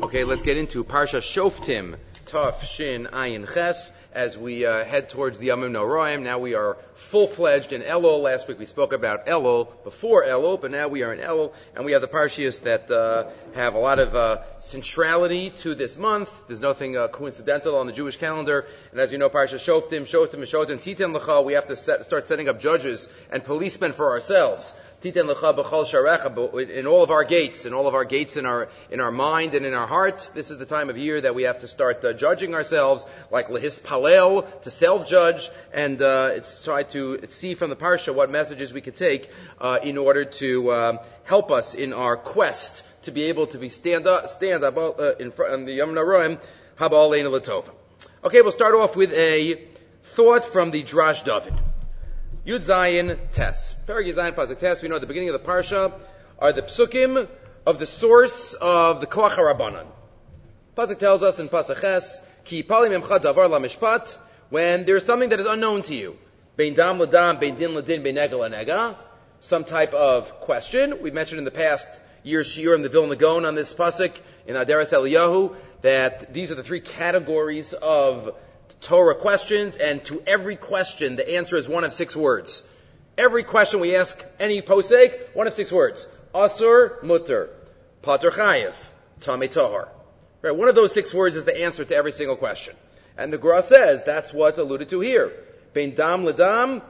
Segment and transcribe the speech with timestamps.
[0.00, 5.40] Okay, let's get into Parsha Shoftim, Taf Shin Ayin Ches, as we uh, head towards
[5.40, 6.22] the Yamim Noraim.
[6.22, 8.22] Now we are full-fledged in Elul.
[8.22, 11.84] Last week we spoke about Elul before Elul, but now we are in Elul, and
[11.84, 16.46] we have the Parshias that uh, have a lot of uh, centrality to this month.
[16.46, 20.42] There's nothing uh, coincidental on the Jewish calendar, and as you know, Parsha Shoftim, Shoftim,
[20.42, 24.72] Shoftim, Titem Lecha, we have to set, start setting up judges and policemen for ourselves.
[25.00, 25.16] In
[26.86, 29.64] all of our gates, in all of our gates in our, in our mind and
[29.64, 30.28] in our heart.
[30.34, 33.46] This is the time of year that we have to start uh, judging ourselves, like
[33.46, 38.72] lehis palel, to self-judge, and uh, it's try to see from the parsha what messages
[38.72, 39.30] we could take
[39.60, 43.68] uh, in order to uh, help us in our quest to be able to be
[43.68, 46.40] stand up, stand up uh, in front of the Yom Naroim,
[46.76, 47.70] Habal Latova.
[48.24, 49.62] Okay, we'll start off with a
[50.02, 51.54] thought from the Drash David.
[52.48, 53.74] Yud Zayin Tes.
[53.86, 55.92] Perek Zayin Pasuk Tes, we know at the beginning of the Parsha,
[56.38, 57.28] are the psukim
[57.66, 59.84] of the source of the Koach HaRabbanan.
[60.74, 64.16] Pasuk tells us in Pasuk Ches, Ki palim emcha davar la mishpat,
[64.48, 66.16] when there's something that is unknown to you.
[66.56, 68.96] Bein dam ladam, bein din ladin, bein nega nega,
[69.40, 71.02] some type of question.
[71.02, 71.86] We mentioned in the past
[72.22, 76.54] year's shiur in the Vilna Gaon on this pasuk in Adaras Eliyahu that these are
[76.54, 78.34] the three categories of
[78.80, 82.66] Torah questions, and to every question, the answer is one of six words.
[83.16, 86.06] Every question we ask any posek, one of six words.
[86.34, 87.48] Asur, mutter.
[88.02, 88.76] Pater chayev.
[89.20, 89.88] Tame tohar.
[90.40, 92.76] Right, one of those six words is the answer to every single question.
[93.16, 95.32] And the Gra says that's what's alluded to here.
[95.72, 96.80] Bein dam ladam,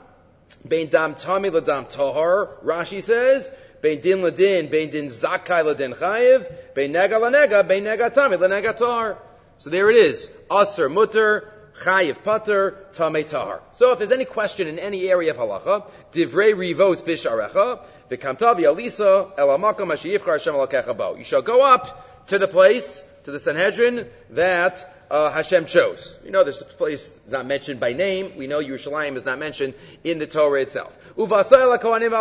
[0.66, 2.62] bein dam tami ladam tohar.
[2.62, 8.14] Rashi says, bein din ladin, bein din zakai ladin chayev, bein nega lanega, bein nega
[8.14, 9.16] tami lanega tohar.
[9.56, 10.30] So there it is.
[10.50, 13.60] Asur, mutter, chayiv pater, tame tahar.
[13.72, 19.32] So if there's any question in any area of halacha, divrei rivos bisharecha, v'kamtavi alisa
[19.38, 24.06] el amakom ashiyivchar Hashem alakecha You shall go up to the place, to the Sanhedrin,
[24.30, 26.18] that uh, Hashem chose.
[26.24, 28.36] You know this place is not mentioned by name.
[28.36, 30.96] We know Yerushalayim is not mentioned in the Torah itself.
[31.16, 32.12] You go to the Kohen and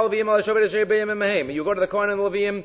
[2.21, 2.63] Levim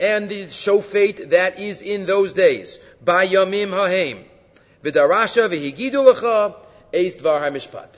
[0.00, 2.78] and the shofet that is in those days.
[3.04, 4.24] By Yamim Hahem.
[4.82, 6.54] V'darasha v'higidu
[6.92, 7.88] eis dvar hamishpat.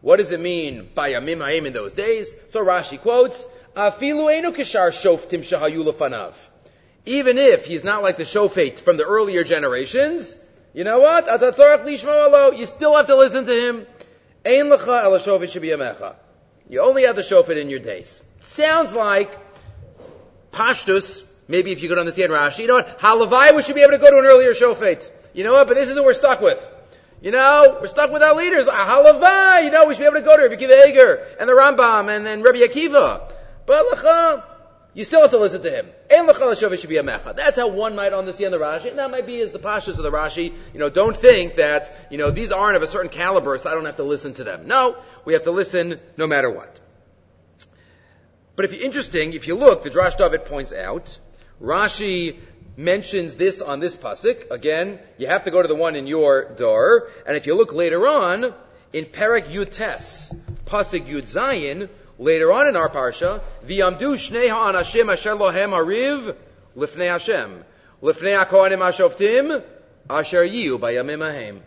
[0.00, 2.34] What does it mean by yamim ha'im in those days?
[2.48, 3.46] So Rashi quotes,
[3.76, 6.34] Afilu enu kishar shoftim shahayu lefanav.
[7.06, 10.36] Even if he's not like the shofet from the earlier generations,
[10.72, 11.26] you know what?
[12.56, 13.86] You still have to listen to him.
[14.44, 14.70] You
[16.80, 18.22] only have the shofet in your days.
[18.40, 19.36] Sounds like
[20.52, 21.24] pashtus.
[21.48, 23.00] Maybe if you could understand Rashi, you know what?
[23.00, 25.10] Halavai, we should be able to go to an earlier shofet.
[25.32, 25.68] You know what?
[25.68, 26.60] But this is what we're stuck with.
[27.22, 28.66] You know, we're stuck with our leaders.
[28.68, 31.48] Ah, halavai, you know, we should be able to go to Rabbi Akiva Eger and
[31.48, 33.30] the Rambam and then Rabbi Akiva.
[33.66, 34.42] But lacha,
[34.94, 35.86] you still have to listen to him.
[36.10, 37.36] Ein lecha should be a mecha.
[37.36, 38.88] That's how one might understand the Rashi.
[38.88, 40.52] And that might be as the pashas of the Rashi.
[40.72, 43.74] You know, don't think that, you know, these aren't of a certain caliber, so I
[43.74, 44.66] don't have to listen to them.
[44.66, 46.80] No, we have to listen no matter what.
[48.56, 51.18] But if you're interesting, if you look, the Drash David points out,
[51.62, 52.38] Rashi
[52.76, 54.50] mentions this on this pasuk.
[54.50, 57.08] Again, you have to go to the one in your door.
[57.26, 58.54] And if you look later on,
[58.92, 60.34] in Perek Yutes,
[60.66, 61.88] pasuk Yud Zayin,
[62.18, 66.36] later on in our parsha, V'yamdu shnei ha'anashim asher lohem ariv
[66.76, 67.64] lifnei Hashem.
[68.02, 69.62] Lifnei ha'kohanim ha'shoftim
[70.08, 71.62] asher yiu bayamim ahem.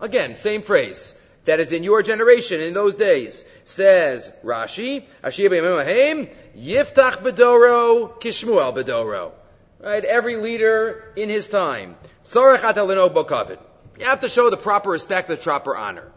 [0.00, 1.16] Again, same phrase.
[1.44, 3.44] That is in your generation, in those days.
[3.64, 9.32] Says Rashi, Asher bayamim ahem, yiftach bedoro kishmuel bedoro.
[9.80, 10.04] Right?
[10.04, 11.96] Every leader in his time.
[12.34, 12.40] You
[14.06, 16.10] have to show the proper respect, the proper honor.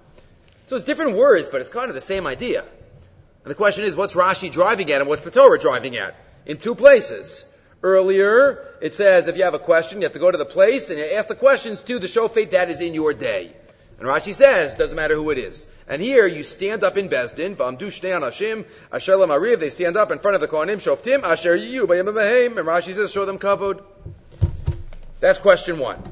[0.68, 2.62] So it's different words, but it's kind of the same idea.
[2.62, 6.16] And the question is, what's Rashi driving at and what's the Torah driving at?
[6.45, 7.45] In two places.
[7.84, 10.89] Earlier, it says if you have a question, you have to go to the place
[10.89, 13.53] and ask the questions to the shofet that is in your day.
[14.00, 15.68] And Rashi says, doesn't matter who it is.
[15.88, 20.12] And here you stand up in Bezdin, v'amdu shnei anashim, asher lamariv, they stand up
[20.12, 22.07] in front of the Kohanim, shoftim, asher yiyu, bayim
[22.57, 23.81] and Rashi says, show them kavod.
[25.19, 26.04] That's question one.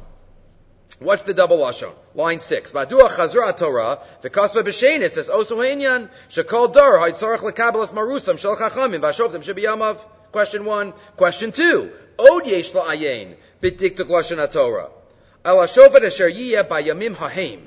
[0.99, 1.93] What's the double lashon?
[2.15, 2.71] Line six.
[2.71, 5.07] Madua chazra Torah v'kasva b'shein.
[5.11, 9.97] Says osu heinyan shekol dar ha'yitzarach lekabelas marusam shel chachamim v'ashoftim shebiyamav.
[10.31, 10.93] Question one.
[11.17, 11.91] Question two.
[12.17, 14.89] Od yesh la'ayin b'diktuk lashon Torah.
[15.43, 17.59] Al hashofet asher yiyah bayamim hahem.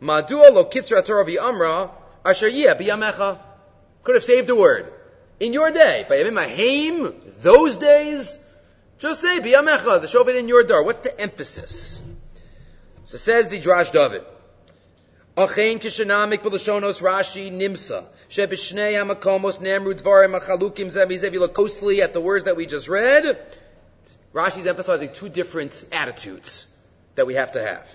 [0.00, 1.90] Madua lo kitzra Torah v'amra
[2.24, 3.38] asher biyamecha.
[4.02, 4.90] Could have saved a word.
[5.40, 8.38] In your day, by Yamim those days,
[8.98, 10.84] just say biyamecha, the shofet in your door.
[10.84, 12.02] What's the emphasis?
[13.04, 14.22] So says the Drash David.
[15.36, 18.04] Achein kishanamik b'lashonos Rashi nimsa.
[18.28, 23.38] Shebishnei hamakomos nemru dvarim achalukim zemi zevi closely at the words that we just read.
[24.32, 26.66] Rashi's emphasizing two different attitudes
[27.16, 27.88] that we have to have.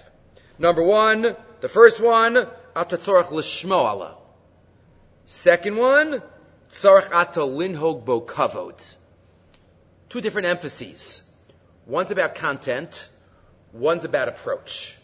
[0.58, 2.36] Number one, the first one,
[2.76, 4.18] atatzorach lishmo Allah.
[5.26, 6.22] Second one,
[6.70, 8.80] tzorach ata linhog bo kavod.
[10.10, 11.28] Two different emphases.
[11.88, 13.10] One's about content,
[13.74, 14.96] one's about approach.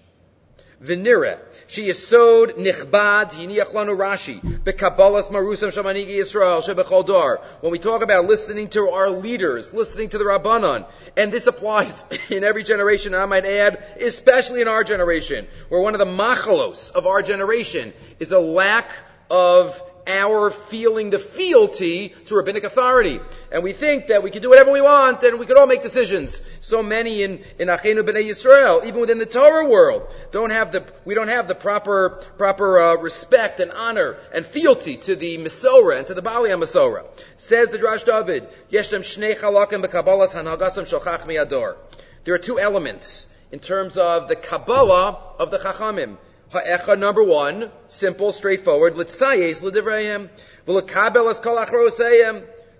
[0.82, 7.40] She is nichbad Rashi marusam shamanigi Yisrael.
[7.62, 12.04] When we talk about listening to our leaders, listening to the Rabbanon, and this applies
[12.32, 16.92] in every generation, I might add, especially in our generation, where one of the machalos
[16.92, 18.90] of our generation is a lack
[19.30, 23.20] of our feeling the fealty to rabbinic authority.
[23.52, 25.84] And we think that we can do whatever we want and we can all make
[25.84, 26.42] decisions.
[26.62, 30.84] So many in, in Achenu B'nai Yisrael, even within the Torah world, don't have the,
[31.06, 36.00] we don't have the proper, proper uh, respect and honor and fealty to the Masorah
[36.00, 37.06] and to the Bali Masorah.
[37.38, 41.76] Says the Drash David, Yeshem Shnei Chalakim B'Kabbalas Hanagasam Shochach Miador.
[42.24, 46.18] There are two elements in terms of the Kabbalah of the Chachamim.
[46.52, 50.30] Ha'echa number one, simple, straightforward, l'tzayes l'divrayim,
[50.68, 51.58] v'l'kabel as kol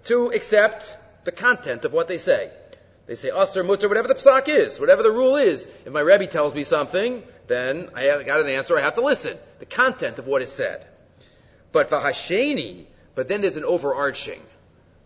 [0.04, 2.52] to accept the content of what they say.
[3.08, 5.66] They say usher, mutter, whatever the psak is, whatever the rule is.
[5.86, 9.38] If my Rebbe tells me something, then I got an answer, I have to listen.
[9.60, 10.86] The content of what is said.
[11.72, 12.86] But v'hasheni,
[13.16, 14.42] but then there's an overarching.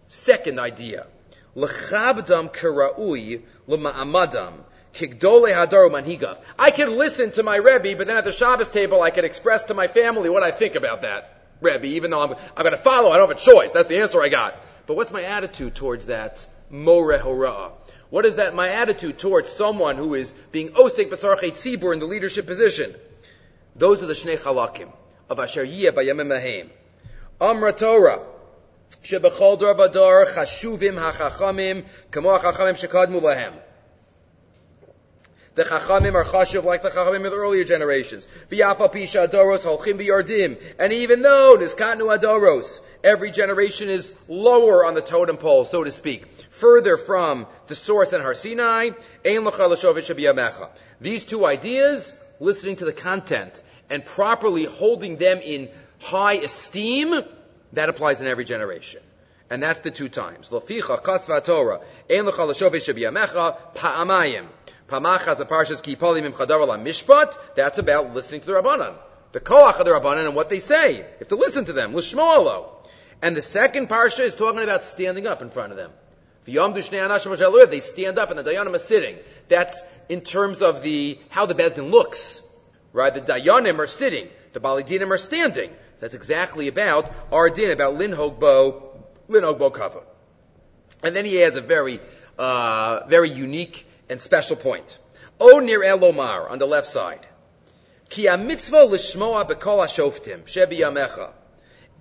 [0.07, 1.07] Second idea.
[1.55, 4.53] L'chabdam kera'ui l'ma'amadam,
[4.94, 6.38] Kigdole Hadaru Manhigav.
[6.58, 9.66] I can listen to my Rebbe, but then at the Shabbos table I can express
[9.66, 12.76] to my family what I think about that Rebbe, even though I'm, I'm going to
[12.76, 13.10] follow.
[13.10, 13.72] I don't have a choice.
[13.72, 14.54] That's the answer I got.
[14.86, 17.72] But what's my attitude towards that More Hora'ah?
[18.08, 22.06] What is that my attitude towards someone who is being Osek B'tzarchei Tzibur in the
[22.06, 22.92] leadership position?
[23.76, 24.90] Those are the Shnei Chalakim
[25.28, 26.70] of Asher Yeh Bayamim Mahim.
[27.40, 28.20] Amra Torah.
[29.02, 31.82] שבכל דור ודור חשובים החכמים
[32.12, 33.52] כמו החכמים שקדמו להם.
[35.55, 38.27] The Chachamim are chashuv like the Chachamim of the earlier generations.
[38.49, 40.61] V'yafa pisha adoros holchim v'yardim.
[40.77, 45.91] And even though niskatnu adoros, every generation is lower on the totem pole, so to
[45.91, 48.89] speak, further from the source in Har Sinai,
[49.25, 50.69] ein l'cha
[50.99, 55.69] These two ideas, listening to the content and properly holding them in
[56.01, 57.15] high esteem,
[57.71, 59.01] that applies in every generation.
[59.49, 60.51] And that's the two times.
[60.51, 61.79] L'ficha kasva Torah,
[62.09, 64.47] ein l'cha l'shovet pa'amayim.
[64.87, 67.37] Pamachas the parshas kipolim imchadav mishpat.
[67.55, 68.93] That's about listening to the rabbanan,
[69.31, 70.97] the koach of the rabbanan and what they say.
[70.97, 71.93] You have to listen to them.
[71.93, 72.71] Lishmoalo.
[73.21, 75.91] And the second parsha is talking about standing up in front of them.
[76.45, 79.17] They stand up and the dayanim are sitting.
[79.47, 82.47] That's in terms of the how the bezdin looks,
[82.93, 83.11] right?
[83.11, 85.71] The dayanim are sitting, the balidinim are standing.
[85.99, 88.95] That's exactly about our din about linhogbo,
[89.27, 90.03] linhogbo kava.
[91.01, 91.99] And then he adds a very,
[92.37, 94.97] uh, very unique and special point.
[95.39, 97.25] O near Elomar on the left side.
[98.09, 99.85] Ki a mitzvah lishmoa bekol
[100.45, 101.31] shebi yamecha.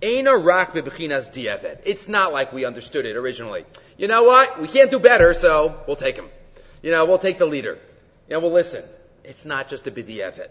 [0.01, 1.81] Rak bebechinas diavad.
[1.85, 3.65] It's not like we understood it originally.
[3.97, 4.61] You know what?
[4.61, 6.29] We can't do better, so we'll take him.
[6.81, 7.79] You know, we'll take the leader.
[8.29, 8.83] You know, we'll listen.
[9.23, 10.49] It's not just a b'diavad.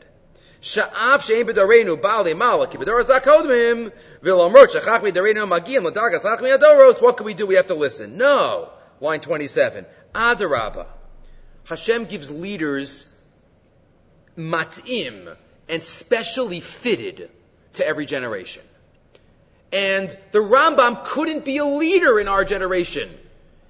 [0.61, 3.93] Sha'af ki b'dar zakodmim
[4.23, 4.75] v'lomrot
[6.59, 7.03] adoros.
[7.03, 7.47] What can we do?
[7.47, 8.17] We have to listen.
[8.17, 8.71] No.
[9.01, 9.87] Line 27.
[10.15, 10.87] Adarabah.
[11.65, 13.07] Hashem gives leaders
[14.37, 15.37] mat'im
[15.69, 17.31] and specially fitted
[17.75, 18.63] to every generation.
[19.73, 23.11] And the Rambam couldn't be a leader in our generation.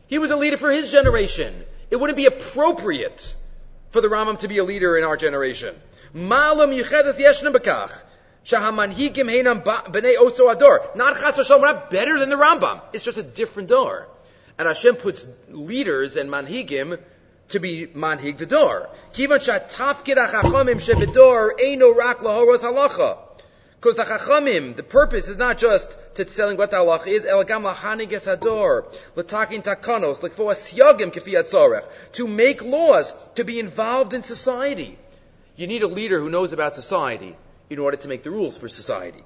[0.07, 1.55] He was a leader for his generation.
[1.91, 3.35] It wouldn't be appropriate
[3.91, 5.75] for the Rambam to be a leader in our generation.
[6.13, 7.19] Malam yichedes
[10.19, 10.91] oso ador.
[10.95, 12.81] Not better than the Rambam.
[12.93, 14.09] It's just a different door.
[14.59, 17.01] And Hashem puts leaders and manhigim
[17.49, 18.89] to be manhig the door.
[19.13, 23.19] Kivan shatafkid achachamim shevedor eino rak lahoros halacha.
[23.81, 27.71] Because the chachamim, the purpose is not just to telling what the halacha is, elagam
[27.71, 28.85] lahanig esador,
[29.15, 34.97] letakin takanos, like for asyagim kefiyat to make laws, to be involved in society.
[35.57, 37.37] You need a leader who knows about society
[37.69, 39.23] in order to make the rules for society.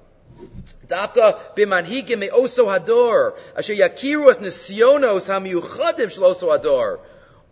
[0.87, 6.99] Dafka b'manhigim me'oso hador, asher yakiru as nisyonos hamiuchadim shloso hador.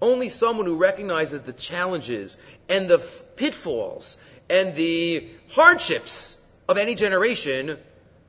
[0.01, 2.37] Only someone who recognizes the challenges
[2.69, 2.99] and the
[3.35, 4.17] pitfalls
[4.49, 7.77] and the hardships of any generation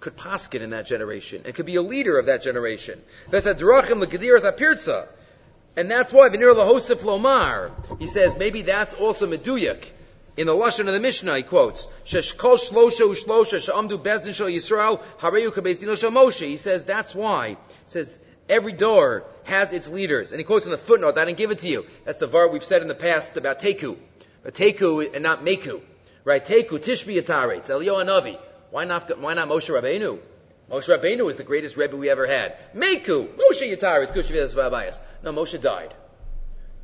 [0.00, 3.02] could paskin in that generation and could be a leader of that generation.
[3.30, 3.42] And
[5.90, 9.84] that's why Venir Lahosef Lomar, he says maybe that's also Meduyak.
[10.36, 12.58] In the Lashon of the Mishnah, he quotes, Sheshkol
[14.48, 15.00] Yisrael.
[16.38, 17.48] He says that's why.
[17.48, 17.56] He
[17.86, 18.18] says
[18.48, 20.32] Every door has its leaders.
[20.32, 21.86] And he quotes in the footnote, I didn't give it to you.
[22.04, 23.96] That's the var we've said in the past about Teku.
[24.42, 25.80] But Teku and not Meku.
[26.24, 26.44] Right?
[26.44, 28.38] Teku, Tishbi Yatare, it's Eliyahu Navi.
[28.70, 30.18] Why not, why not Moshe Rabbeinu?
[30.70, 32.56] Moshe Rabbeinu was the greatest Rebbe we ever had.
[32.74, 35.00] Meku, Moshe Yatare, it's.
[35.22, 35.94] No, Moshe died.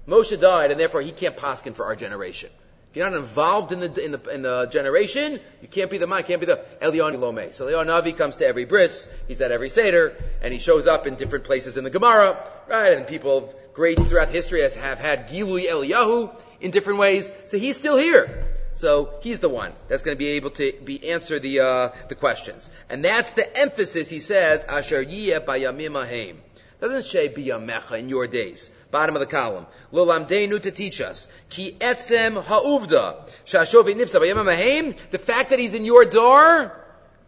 [0.09, 2.51] Moshe died, and therefore he can't paskin for our generation.
[2.95, 6.07] If you're not involved in the in the, in the generation, you can't be the
[6.07, 7.51] man, can't be the Eliyahu Lome.
[7.51, 11.09] So Eliyahu Navi comes to every bris, he's at every seder, and he shows up
[11.09, 12.93] in different places in the Gemara, right?
[12.93, 17.33] And people of greats throughout history have had Gilui Eliyahu in different ways.
[17.47, 18.47] So he's still here.
[18.77, 22.15] So he's the one that's going to be able to be answer the uh, the
[22.15, 24.09] questions, and that's the emphasis.
[24.09, 26.41] He says, "Asher yiyeh bayamim ahem."
[26.81, 29.67] Doesn't say biyamecha in your days bottom of the column.
[29.93, 31.27] Lulamdenu to teach us.
[31.51, 33.29] Ki etzem ha'uvda.
[33.45, 36.73] Shashove nipsa b'yamim The fact that he's in your door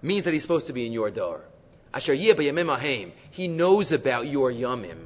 [0.00, 1.40] means that he's supposed to be in your door.
[1.92, 4.98] Asher yeh b'yamim He knows about your yamim.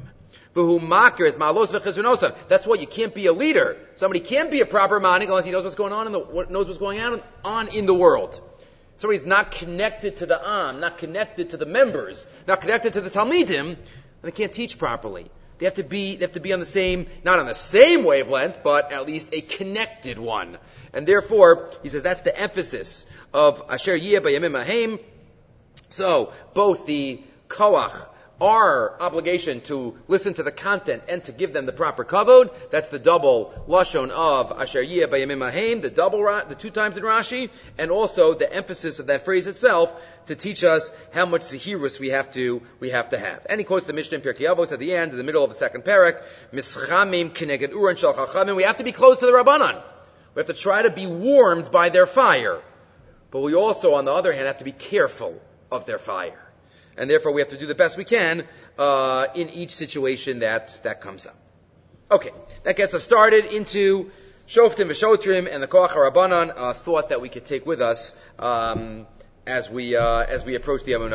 [0.54, 2.36] V'hu makir is malos v'chezunosa.
[2.48, 3.78] That's why you can't be a leader.
[3.94, 6.66] Somebody can't be a proper manik unless he knows what's going on in the, knows
[6.66, 8.38] what's going on, on in the world.
[8.98, 13.08] Somebody's not connected to the Am, not connected to the members, not connected to the
[13.08, 13.78] Talmidim, and
[14.22, 15.30] they can't teach properly.
[15.60, 18.02] They have to be, they have to be on the same, not on the same
[18.02, 20.56] wavelength, but at least a connected one.
[20.94, 24.98] And therefore, he says that's the emphasis of Asher Yeh Bayamim Ahem.
[25.90, 27.94] So, both the Koach
[28.40, 32.50] our obligation to listen to the content and to give them the proper kavod.
[32.70, 37.50] That's the double lashon of Asher Yeh Bayamim the double, the two times in Rashi,
[37.78, 39.94] and also the emphasis of that phrase itself
[40.26, 43.46] to teach us how much zahirus we have to we have to have.
[43.48, 45.50] And he quotes the Mishnah in Pirkei Avos at the end, in the middle of
[45.50, 49.82] the second parak, Mischamim kineged uran shal We have to be close to the Rabbanan.
[50.34, 52.60] We have to try to be warmed by their fire.
[53.30, 56.49] But we also, on the other hand, have to be careful of their fire
[57.00, 58.44] and therefore we have to do the best we can
[58.78, 61.36] uh, in each situation that that comes up.
[62.10, 62.30] Okay,
[62.64, 64.10] that gets us started into
[64.46, 69.06] Shoftim v'Shotrim and the Koach HaRabbanan, a thought that we could take with us um,
[69.46, 71.12] as we uh, as we approach the Amun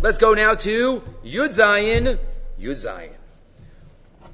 [0.00, 2.18] Let's go now to Yud Zayin,
[2.58, 3.12] Yud Zayin.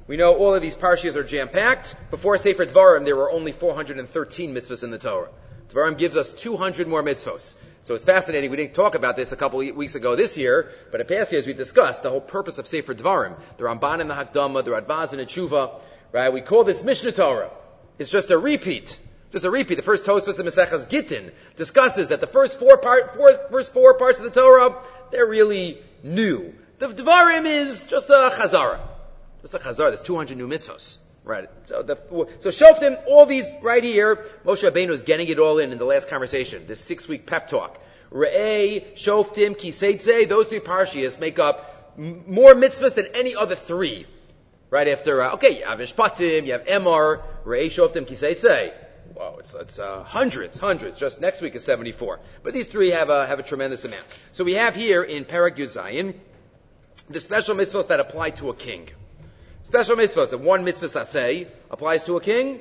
[0.07, 1.95] We know all of these parshas are jam packed.
[2.11, 5.27] Before Sefer Dvarim, there were only 413 mitzvahs in the Torah.
[5.69, 7.55] Dvarim gives us 200 more mitzvahs.
[7.83, 8.51] So it's fascinating.
[8.51, 11.45] We didn't talk about this a couple weeks ago this year, but in past years
[11.45, 13.35] we discussed the whole purpose of Sefer Dvarim.
[13.57, 15.79] The Ramban and the Hakdama, the Radvaz and the Tshuva,
[16.11, 16.31] right?
[16.31, 17.49] We call this Mishnah Torah.
[17.99, 18.99] It's just a repeat.
[19.31, 19.75] Just a repeat.
[19.75, 23.95] The first Tosfos of Maseches Gittin discusses that the first four part, four, first four
[23.95, 24.75] parts of the Torah,
[25.11, 26.53] they're really new.
[26.79, 28.79] The Dvarim is just a Chazara.
[29.41, 29.89] Just a Chazara.
[29.89, 30.97] There's 200 new mitzvahs.
[31.27, 31.49] Right.
[31.65, 31.97] So, the,
[32.39, 34.15] so Shoftim, all these right here,
[34.45, 37.49] Moshe Rabbeinu is getting it all in in the last conversation, this six week pep
[37.49, 37.81] talk.
[38.13, 44.05] Re'eh, Shoftim, Kiseitze, those three parshias make up more mitzvahs than any other three.
[44.69, 48.71] Right after, uh, okay, you have Mishpatim, you have Emor, Re'eh, Shoftim, Kiseitze.
[49.13, 50.97] Wow, it's, it's uh, hundreds, hundreds.
[50.97, 52.21] Just next week is 74.
[52.41, 54.05] But these three have a, have a tremendous amount.
[54.31, 56.15] So we have here in Parak Zayin,
[57.09, 58.87] the special mitzvahs that apply to a king.
[59.63, 60.33] Special mitzvahs.
[60.33, 62.59] If one mitzvah saseh applies to a king,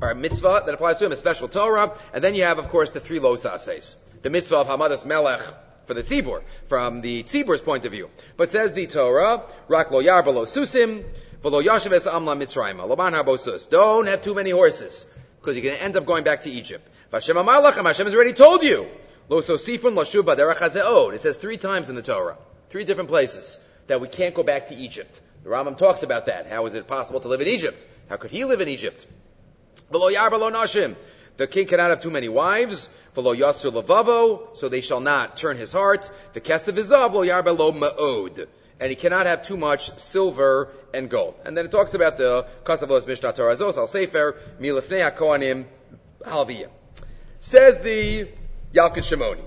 [0.00, 2.68] or a mitzvah that applies to him, a special Torah, and then you have, of
[2.68, 3.96] course, the three lo sases.
[4.22, 5.40] The mitzvah of Hamadas Melech
[5.86, 8.10] for the tzibur, from the tzibur's point of view.
[8.36, 11.04] But says the Torah, rak lo yar below susim,
[11.42, 13.68] v'lo yashav es amla mitzrayim, loban habosus.
[13.68, 15.06] Don't have too many horses,
[15.40, 16.88] because you're going to end up going back to Egypt.
[17.12, 18.86] Vashem amalachem, Hashem has already told you.
[19.28, 22.36] Lo sosifun lo shuba It says three times in the Torah.
[22.70, 25.20] Three different places that we can't go back to Egypt.
[25.42, 26.46] The Rambam talks about that.
[26.46, 27.76] How is it possible to live in Egypt?
[28.08, 29.06] How could he live in Egypt?
[29.90, 32.88] The king cannot have too many wives.
[33.14, 36.10] So they shall not turn his heart.
[38.80, 41.34] And he cannot have too much silver and gold.
[41.44, 45.66] And then it talks about the Kasavos Mishnah Torazos, Al Sefer, Milifnei HaKohanim,
[46.22, 46.70] Halviyah.
[47.40, 48.28] Says the
[48.72, 49.44] Yalkut Shimoni.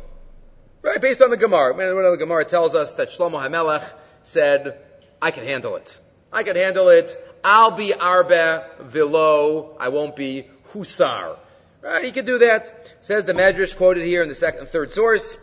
[0.82, 1.74] Right, based on the Gemara.
[1.75, 3.91] When the Gemara tells us that Shlomo HaMelech
[4.27, 4.77] said,
[5.22, 5.98] I can handle it.
[6.31, 7.15] I can handle it.
[7.43, 9.75] I'll be arbe vilo.
[9.79, 11.38] I won't be husar.
[11.81, 12.03] Right?
[12.03, 12.96] He can do that.
[13.01, 15.38] Says the Medrash quoted here in the second and third source,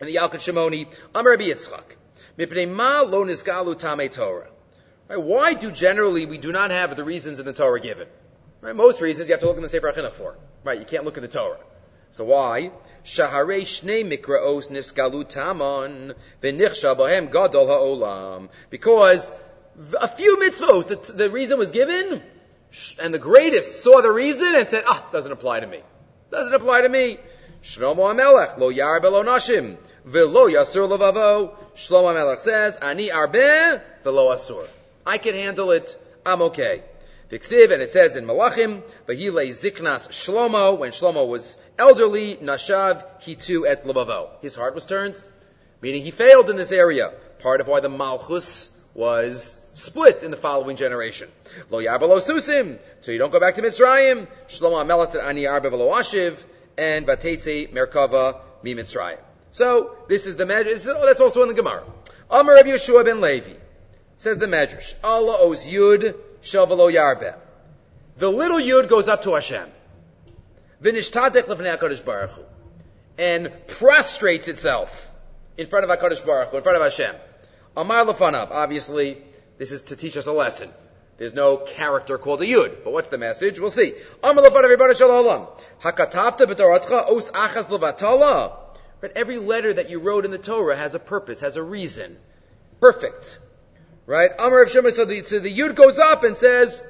[0.00, 1.84] in the Yalkut Shimoni, Amar Rabbi Yitzchak,
[2.36, 4.48] Mipnei ma lo tamei Torah.
[5.08, 5.20] Right?
[5.20, 8.08] Why do generally we do not have the reasons in the Torah given?
[8.60, 8.74] Right?
[8.74, 10.36] Most reasons you have to look in the Sefer HaChinuch for.
[10.64, 10.80] Right?
[10.80, 11.58] You can't look in the Torah.
[12.14, 12.70] So why?
[13.04, 18.50] Shaharei shnei mikraos nisgalu tamon v'nichsha bohem gadol ha'olam.
[18.70, 19.32] Because
[20.00, 22.22] a few mitzvos, the, the reason was given,
[23.02, 25.80] and the greatest saw the reason and said, ah, doesn't apply to me.
[26.30, 27.18] Doesn't apply to me.
[27.64, 31.56] Shlomo Amelech, lo yar belo nashim, velo yasur levavo.
[31.74, 34.68] Shlomo Amelech says, ani arbe, velo asur.
[35.04, 36.84] I can handle it, I'm okay.
[37.30, 43.34] Viksiv, and it says in Malachim, Vahile Ziknas Shlomo, when Shlomo was elderly, Nashav, he
[43.34, 44.28] too et Levavo.
[44.42, 45.20] His heart was turned,
[45.80, 47.12] meaning he failed in this area.
[47.40, 51.28] Part of why the Malchus was split in the following generation.
[51.70, 54.28] Lo Yabalo Susim, so you don't go back to Mitzrayim.
[54.48, 56.36] Shlomo Amelech said, Ani Arbe Ashiv,
[56.76, 59.18] and Vatetze Merkava Mi Mitzrayim.
[59.52, 61.84] So, this is the Medrash, oh, that's also in the Gemara.
[62.30, 63.52] Amar Rabbi Yeshua ben Levi,
[64.18, 67.34] says the Medrash, Allah owes Yud Shavalo Yarbe.
[68.18, 69.66] The little Yud goes up to Hashem.
[70.82, 72.42] Vinishtadech lefnei HaKadosh Baruch Hu.
[73.16, 75.10] And prostrates itself
[75.56, 77.16] in front of HaKadosh Baruch Hu, in front of Hashem.
[77.76, 78.50] Amar lefanav.
[78.50, 79.18] Obviously,
[79.56, 80.70] this is to teach us a lesson.
[81.16, 82.84] There's no character called a Yud.
[82.84, 83.58] But what's the message?
[83.58, 83.94] We'll see.
[84.22, 85.48] Amar lefanav everybody shalom.
[85.82, 88.58] Hakatavta b'toratcha os achas levatala.
[89.00, 92.18] But every letter that you wrote in the Torah has a purpose, has a reason.
[92.80, 93.38] Perfect.
[94.06, 94.30] Right?
[94.38, 96.82] Amr of Shema, so the, so the Yud goes up and says,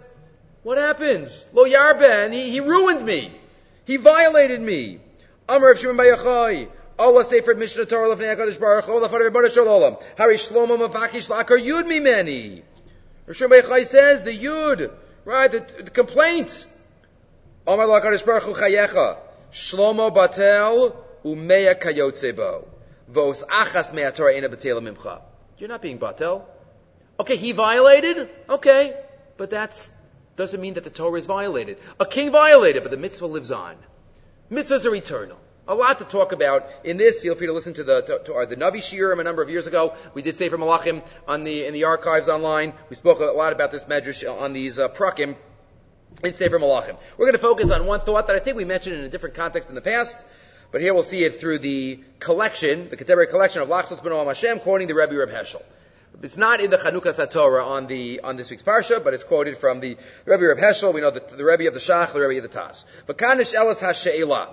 [0.65, 1.47] what happens?
[1.53, 3.31] Lo Yarben, he, he ruined me.
[3.85, 4.99] He violated me.
[5.49, 6.69] Amar of Shimon Bayachai.
[6.99, 9.97] Allah say for Mishnah Torah lefnei Hakadosh Baruch Hu lefnei Rebbeinu Shalom.
[10.17, 12.63] Hari Shlomo Mavakish Lakar Yud Mimeni.
[13.31, 14.91] Shimon Bayachai says the Yud,
[15.27, 15.51] right?
[15.53, 16.67] The, the complaint.
[17.67, 19.19] Amar Lakadosh Baruch Hu Chayecha.
[19.53, 22.67] Shlomo Batel Umeya Kayotzebo.
[23.09, 25.21] Vos Achas Mea Torah Ena Batel Mimcha.
[25.59, 26.47] You're not being Batel.
[27.21, 28.29] Okay, he violated.
[28.49, 28.97] Okay,
[29.37, 29.91] but that's
[30.37, 31.79] doesn't mean that the Torah is violated.
[32.01, 33.77] A king violated, but the mitzvah lives on.
[34.51, 35.39] Mitzvahs are eternal.
[35.67, 37.23] A lot to talk about in this.
[37.23, 39.49] Feel free to listen to the to, to our, the Navi Shiurim a number of
[39.49, 39.95] years ago.
[40.13, 42.75] We did from Malachim on the in the archives online.
[42.91, 45.37] We spoke a lot about this medrash on these uh, prakim
[46.23, 46.97] in Sefer Malachim.
[47.17, 49.37] We're going to focus on one thought that I think we mentioned in a different
[49.37, 50.23] context in the past,
[50.71, 54.61] but here we'll see it through the collection, the contemporary collection of Lachsos Ben Hashem,
[54.61, 55.63] quoting the Rebbe Reb Heschel.
[56.23, 59.57] It's not in the Chanukas HaTorah on the on this week's parsha, but it's quoted
[59.57, 60.95] from the Rebbe Reb Heschel.
[60.95, 62.85] We know the, the Rebbe of the Shach, the Rebbe of the Taz.
[63.07, 64.49] V'kanish elas hashe'ela.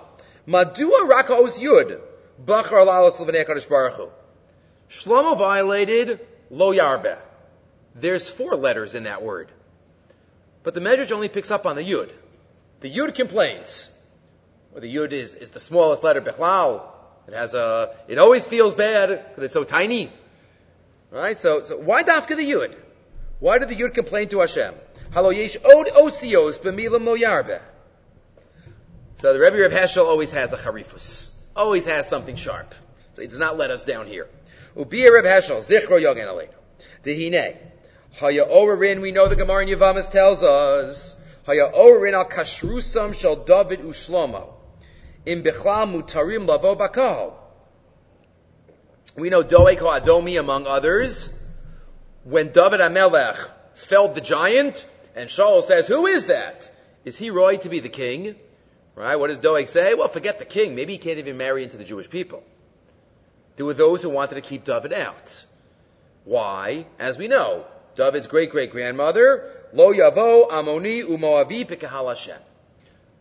[0.46, 2.00] Madua raka os yud.
[2.44, 4.10] Bachar lalos l'vnei HaKadosh Baruch.
[4.90, 7.16] Shlomo violated lo yarbe.
[7.94, 9.48] There's four letters in that word.
[10.62, 12.10] But the Medrash only picks up on the yud.
[12.80, 13.90] The yud complains.
[14.72, 16.82] Well, the yud is, is the smallest letter, bechlal.
[17.28, 20.10] It has a, it always feels bad because it's so tiny.
[21.12, 21.38] Right?
[21.38, 22.74] So, so why dafka the Yud?
[23.38, 24.74] Why did the Yud complain to Hashem?
[25.12, 27.58] Halo yesh od osios b'milam lo.
[29.16, 31.28] So the Rebbe Reb Heschel always has a charifus.
[31.54, 32.74] Always has something sharp.
[33.12, 34.26] So he does not let us down here.
[34.74, 36.54] Ubia Reb Heschel, zichro yogen aleinu.
[37.04, 37.58] Dehine.
[38.14, 38.46] Haya
[38.98, 41.20] we know the Gemara in Yavamas tells us.
[41.44, 44.54] Haya orin al kashrusam shal David ushlomo.
[45.26, 47.34] Im bechlam mutarim lavo bakal.
[49.16, 51.32] We know Doeg Adomi among others.
[52.24, 53.36] When David Amelech
[53.74, 56.70] felled the giant, and Shaul says, who is that?
[57.04, 58.36] Is he Roy to be the king?
[58.94, 59.16] Right?
[59.16, 59.94] What does Doeg say?
[59.94, 60.74] Well, forget the king.
[60.74, 62.42] Maybe he can't even marry into the Jewish people.
[63.56, 65.44] There were those who wanted to keep David out.
[66.24, 66.86] Why?
[66.98, 72.40] As we know, David's great great grandmother, Lo Yavo Amoni Umoavi Pikahal Hashem.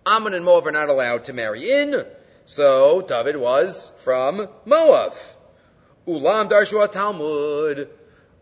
[0.05, 2.05] Ammon and Moab are not allowed to marry in,
[2.45, 5.13] so David was from Moab.
[6.07, 7.89] Ulam Darshu Talmud.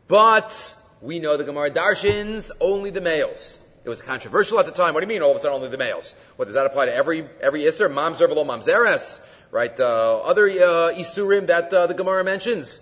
[0.08, 3.60] But we know the Gemara Darshins only the males.
[3.84, 4.94] It was controversial at the time.
[4.94, 6.16] What do you mean all of a sudden only the males?
[6.36, 7.90] What does that apply to every every Isser?
[7.90, 9.78] Mamzer v'lo mamzeres, right?
[9.80, 12.80] Uh, other uh, Isurim that uh, the Gemara mentions,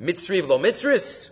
[0.00, 1.28] Mitzri v'lo mitzris.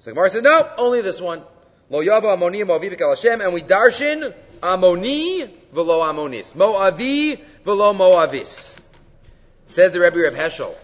[0.00, 1.42] So the Gemara said no, only this one.
[1.90, 8.78] Lo yava amoni mo'avivik al Hashem, and we darshin amoni v'lo amonis, mo'avi v'lo mo'avis.
[9.66, 10.74] Says the Rebbe Reb Heschel.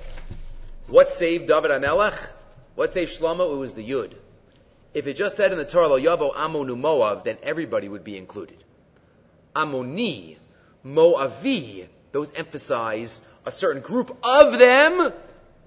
[0.89, 2.17] What saved David Amelech?
[2.75, 3.53] What saved Shlomo?
[3.53, 4.15] It was the Yud.
[4.95, 8.17] If it just said in the Torah, Lo Yavo Amonu Moav, then everybody would be
[8.17, 8.57] included.
[9.55, 10.37] Amoni,
[10.87, 15.13] Moavi, those emphasize a certain group of them,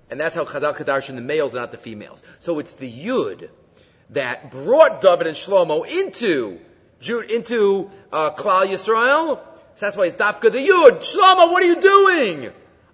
[0.10, 2.24] and that's how Chazal Kadarshan, the males, not the females.
[2.40, 3.50] So it's the Yud
[4.10, 6.60] that brought David and Shlomo into
[7.34, 9.40] into uh, Klal Yisrael.
[9.76, 11.00] So that's why it's Dafka the Yud.
[11.00, 12.54] Shlomo, what are you doing?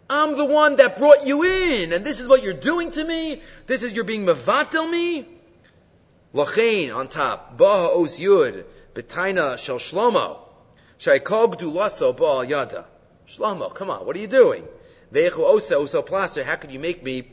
[0.09, 3.41] I'm the one that brought you in, and this is what you're doing to me.
[3.65, 5.27] This is you're being mevatel me.
[6.33, 10.39] Lachain on top, baha os yud, betaina shel shlomo,
[10.99, 12.85] shaykol gdulaso baal yada.
[13.27, 14.65] Shlomo, come on, what are you doing?
[15.13, 16.43] Ve'echu osa oso plaster.
[16.43, 17.27] How could you make me?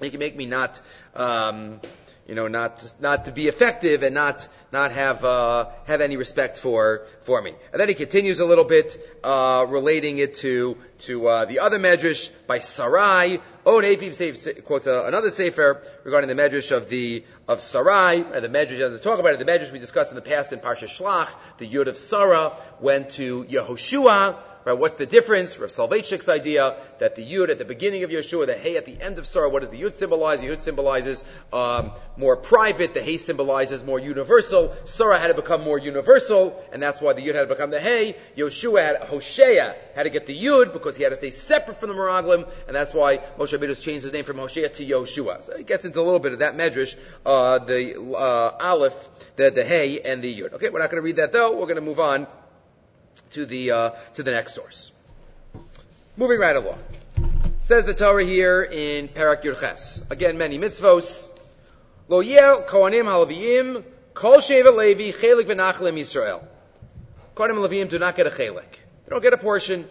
[0.00, 0.80] You can make me not,
[1.14, 1.80] um,
[2.26, 6.58] you know, not not to be effective and not not have uh, have any respect
[6.58, 7.54] for for me.
[7.72, 11.78] And then he continues a little bit, uh, relating it to to uh, the other
[11.78, 13.40] medrash by Sarai.
[13.64, 18.16] Oh, Nefim quotes uh, another sefer regarding the medrash of the of Sarai.
[18.16, 19.38] And the medrash doesn't talk about it.
[19.38, 21.28] The medrash we discussed in the past in Parsha Shlach,
[21.58, 24.36] the Yud of Sarah went to Yehoshua
[24.68, 24.78] Right?
[24.78, 25.58] What's the difference?
[25.58, 29.00] Rav Soloveitchik's idea that the Yud at the beginning of Yeshua, the Hey at the
[29.00, 30.40] end of Sarah, what does the Yud symbolize?
[30.40, 34.74] The Yud symbolizes um, more private, the Hey symbolizes more universal.
[34.84, 37.80] Sarah had to become more universal, and that's why the Yud had to become the
[37.80, 38.14] Hey.
[38.36, 41.88] Yeshua had, Hosea had to get the Yud because he had to stay separate from
[41.88, 45.44] the Meraglim, and that's why Moshe Rabbeinu changed his name from Hosea to Yeshua.
[45.44, 49.50] So it gets into a little bit of that medrash, uh, the uh, Aleph, the,
[49.50, 50.52] the Hey, and the Yud.
[50.52, 51.52] Okay, we're not going to read that though.
[51.52, 52.26] We're going to move on
[53.30, 54.92] to the uh, to the next source.
[56.16, 56.78] Moving right along.
[57.62, 60.10] Says the Torah here in Parak Yurches.
[60.10, 61.28] Again, many mitzvos.
[62.08, 66.42] Lo yel kohanim halaviyim kol sheva levi chelik v'nachalim Yisrael.
[67.36, 68.72] Kohanim halaviyim do not get a chelik.
[69.04, 69.86] They don't get a portion.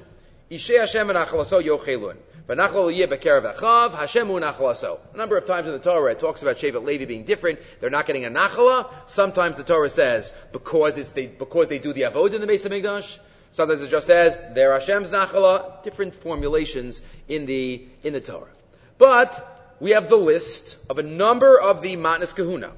[0.50, 2.17] Ishe Hashem v'nachalaso yochelun.
[2.50, 2.88] A number
[5.38, 7.60] of times in the Torah it talks about Shevet Levi being different.
[7.82, 8.89] They're not getting a nachala.
[9.06, 12.65] Sometimes the Torah says because it's they, because they do the avod in the base
[12.65, 13.19] of Mikdash.
[13.51, 15.83] Sometimes it just says they're Hashem's nachala.
[15.83, 18.47] Different formulations in the in the Torah.
[18.97, 22.71] But we have the list of a number of the matnas kahuna.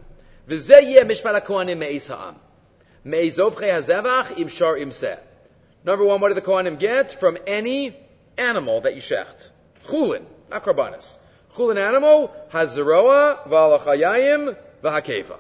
[5.86, 7.96] Number one, what do the kohanim get from any
[8.38, 9.50] animal that you shecht?
[9.86, 11.18] Chulin, not karbanis.
[11.54, 15.38] Chulin animal has zeroa, v'alachayayim, v'hakeva.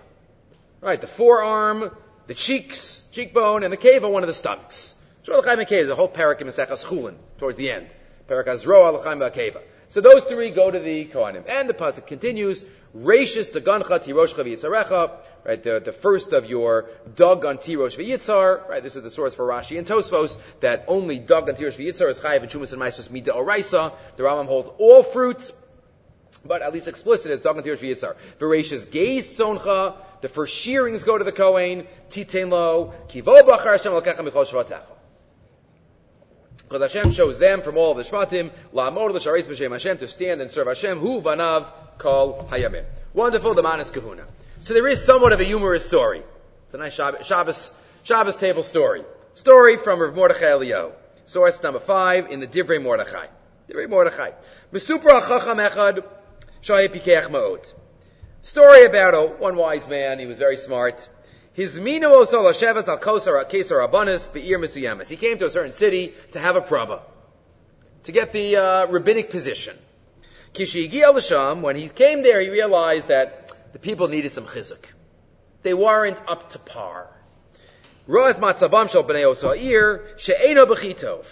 [0.81, 1.91] Right, the forearm,
[2.27, 4.95] the cheeks, cheekbone, and the keva, one of the stomachs.
[5.29, 7.87] Shor l'chaim v'keva is a whole parak in Chulin, towards the end.
[8.27, 9.61] Parak has zeroa, l'chaim v'hakeva.
[9.89, 11.47] So those three go to the Kohanim.
[11.47, 12.63] And the pasuk continues,
[12.95, 15.11] Rashis Dagancha Tiroshcha V'Yitzarecha,
[15.45, 19.35] right, the, the first of your Dug on Tirosh V'Yitzar, right, this is the source
[19.35, 22.81] for Rashi and Tosfos, that only Dug on Tirosh V'Yitzar is Chayiv and Chumas and
[22.81, 23.93] Maestros Mida Oraisa.
[24.17, 25.51] The Rambam holds all fruits,
[26.43, 28.15] but at least explicit as Dug on Tirosh V'Yitzar.
[28.39, 33.93] V'Rashis Geis Soncha, the first shearings go to the Kohen, Titen Lo, Kivo Bachar Hashem
[33.93, 34.98] L'Kecha Michol Shvatecha.
[36.69, 40.51] Because Hashem chose them from all the Shvatim, La'amor L'Shareis B'Shem Hashem, to stand and
[40.51, 42.85] serve Hashem, Hu Vanav Kol Hayamim.
[43.13, 44.25] Wonderful, the Manas Kahuna.
[44.59, 46.21] So there is somewhat of a humorous story.
[46.65, 49.03] It's a nice Shabbos, Shabbos, Shabbos table story.
[49.33, 50.91] Story from Rav Mordechai Eliyahu.
[51.25, 53.25] Source number five in the Divrei Mordechai.
[53.67, 54.31] Divrei Mordechai.
[54.71, 56.03] Mesupra Chacham Echad,
[56.61, 57.73] Shai Pikeach Ma'ot.
[58.41, 61.09] Story about a, one wise man, he was very smart.
[61.59, 65.03] His Hashevas al kosar kesar abanis be'ir.
[65.03, 67.01] He came to a certain city to have a praba,
[68.05, 69.77] to get the uh, rabbinic position.
[70.53, 74.85] Kishigi al Sham, when he came there, he realized that the people needed some chizuk.
[75.63, 77.09] They weren't up to par.
[78.07, 81.25] Ro'ez matzabam shel b'nei osair she'eno b'chitov.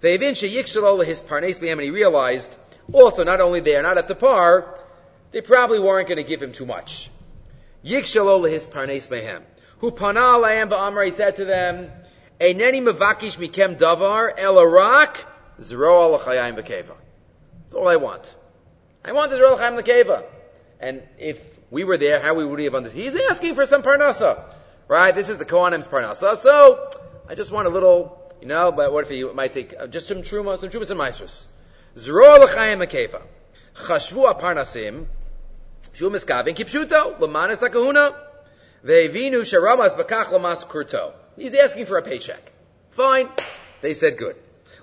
[0.00, 2.56] Ve'evin she'yikshalo his parnes and he realized
[2.90, 4.80] also not only they are not at the par,
[5.32, 7.10] they probably weren't going to give him too much.
[7.84, 9.10] Yikshalo his parnes.
[9.78, 11.90] Who pana alayim ba'amar, he said to them,
[12.40, 15.24] Eineni mevakish mikem davar el arak
[15.60, 16.94] zero alachayim v'keva.
[17.62, 18.34] That's all I want.
[19.04, 20.24] I want the zero alachayim v'keva.
[20.80, 23.00] And if we were there, how we would have understood?
[23.00, 24.42] He's asking for some parnasa.
[24.88, 25.14] Right?
[25.14, 26.36] This is the Kohanim's parnasa.
[26.36, 26.88] So,
[27.28, 30.08] I just want a little, you know, but what if he might say, uh, just
[30.08, 31.46] some truma, some trumas and maestros.
[31.96, 33.22] Zero alachayim v'keva.
[33.74, 35.06] Chashvu aparnasim,
[35.92, 38.14] shu miskavin kipshuto, lamanis akahuna,
[38.84, 41.12] Ve'evinu sharamas bakach lamas kurto.
[41.36, 42.52] He's asking for a paycheck.
[42.90, 43.28] Fine.
[43.80, 44.36] They said good.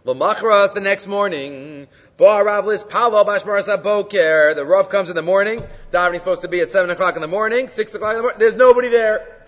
[0.05, 1.87] Lamachras the next morning.
[2.17, 4.55] Ba'aravlis palo bashmarasa boker.
[4.55, 5.61] The Rav comes in the morning.
[5.91, 8.39] Davening's supposed to be at 7 o'clock in the morning, 6 o'clock in the morning.
[8.39, 9.45] There's nobody there.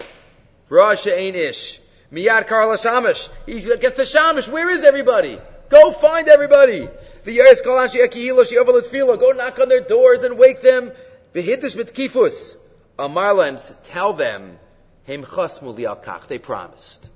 [0.70, 1.80] Rosh ain't ish.
[2.12, 3.30] Miyad Karla Shamish.
[3.46, 4.48] He gets the Shamish.
[4.48, 5.40] Where is everybody?
[5.70, 6.90] Go find everybody.
[7.24, 9.20] The Yeres Kalanshi Ekihilo Shiovalitfilo.
[9.20, 10.92] Go knock on their doors and wake them.
[11.34, 12.56] Vihitish mitkifus.
[13.00, 14.58] Amar tell them,
[15.04, 16.28] Him chasmu kach.
[16.28, 17.10] They promised.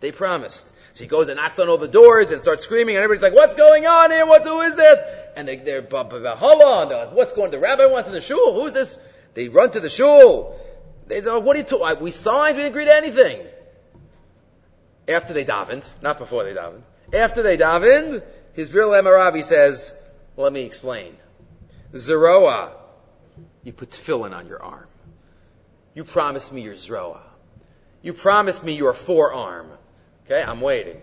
[0.00, 0.72] They promised.
[0.94, 3.34] So he goes and knocks on all the doors and starts screaming, and everybody's like,
[3.34, 4.26] "What's going on here?
[4.26, 6.88] What's who is that?" And they, they're hold on.
[6.88, 7.50] Like, "What's going?
[7.50, 8.54] The rabbi wants the shul.
[8.60, 8.98] Who's this?"
[9.34, 10.58] They run to the shul.
[11.06, 12.02] They go, "What are you talking?
[12.02, 12.56] We signed.
[12.56, 13.46] We didn't agree to anything."
[15.08, 16.82] After they davened, not before they davened.
[17.12, 18.22] After they davened,
[18.54, 19.92] his Birl Emaravi says,
[20.36, 21.16] "Let me explain."
[21.92, 22.70] Zeroa,
[23.64, 24.86] you put tefillin on your arm.
[25.94, 27.20] You promised me your zroa.
[28.02, 29.70] You promised me your forearm.
[30.24, 31.00] Okay, I'm waiting.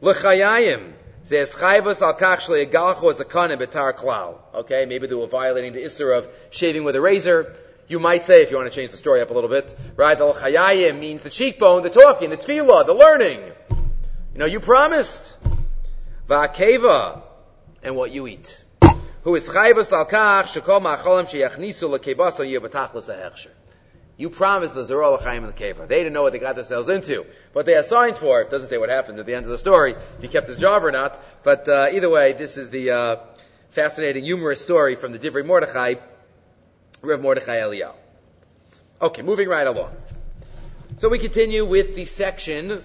[0.00, 0.92] L'chayayim.
[1.24, 4.38] Says chayvus al kach a kanim betar klal.
[4.54, 7.54] Okay, maybe they were violating the isser of shaving with a razor.
[7.86, 10.18] You might say, if you want to change the story up a little bit, right?
[10.18, 13.40] The l'chayayim means the cheekbone, the talking, the tefillah, the learning.
[14.32, 15.36] You know, you promised.
[16.28, 17.22] Va'akeva,
[17.84, 18.64] and what you eat.
[19.22, 23.50] Who is chayvas al kach shekol ma'acholim sheyachnisu lekebasa yibatachlas ha'hechsher.
[24.22, 25.88] You promised the Zerah L'chaim and the Keva.
[25.88, 27.26] They didn't know what they got themselves into.
[27.52, 28.50] But they have signs for it.
[28.50, 30.84] Doesn't say what happened at the end of the story, if he kept his job
[30.84, 31.20] or not.
[31.42, 33.16] But uh, either way, this is the uh,
[33.70, 35.94] fascinating, humorous story from the Divrei Mordechai,
[37.02, 37.96] Rev Mordechai Eliyahu.
[39.00, 39.90] Okay, moving right along.
[40.98, 42.80] So we continue with the section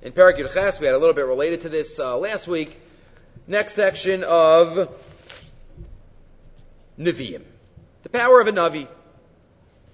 [0.00, 0.80] in Parak Yudches.
[0.80, 2.80] We had a little bit related to this uh, last week.
[3.46, 4.88] Next section of
[6.98, 7.42] Nevi'im.
[8.04, 8.88] The power of a Navi.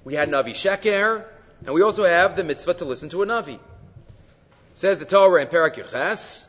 [0.04, 1.24] We had Navi Sheker,
[1.64, 3.58] and we also have the mitzvah to listen to a Navi.
[4.74, 6.46] Says the Torah in Parak Yudches,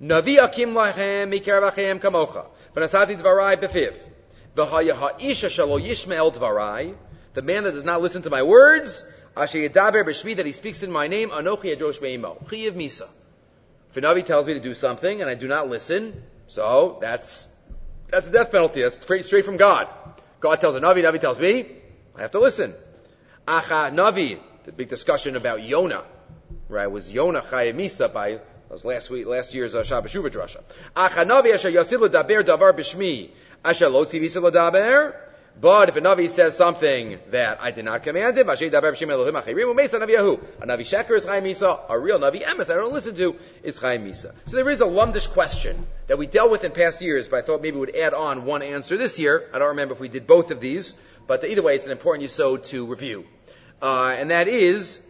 [0.00, 3.96] Navi akim lachem mikar vachem kamocha, v'nasati dvarai befiv,
[4.54, 6.94] v'haya ha'isha shalo yishmael dvarai,
[7.34, 9.04] the man that does not listen to my words,
[9.36, 13.08] asher yedaber b'shmi, that he speaks in my name, anochi adrosh be'imo, chiyiv misa.
[13.90, 17.48] If a Navi tells me to do something and I do not listen, so that's,
[18.08, 18.82] that's a death penalty.
[18.82, 19.88] That's straight, straight from God.
[20.40, 21.66] God tells a Navi, Navi tells me,
[22.18, 22.74] I have to listen.
[23.46, 26.02] Acha Navi, the big discussion about Yonah,
[26.68, 26.88] right?
[26.88, 30.60] Was Yonah Chayev Misa by, was last week, last year's uh, Shabbat Shuvah Drasha.
[30.96, 33.30] Acha Navi asher yasil daber davar b'shmi,
[33.64, 35.14] asher lo tzivisa daber,
[35.60, 38.68] but if a Navi says something that I did not command him, a Navi
[40.84, 44.32] Sheker is Chaim Misa, a real Navi Emes I don't listen to is Chaim Misa.
[44.46, 47.42] So there is a lumdish question that we dealt with in past years, but I
[47.42, 49.50] thought maybe would add on one answer this year.
[49.52, 50.94] I don't remember if we did both of these,
[51.28, 53.24] but either way, it's an important yisod to review.
[53.80, 55.00] Uh, and that is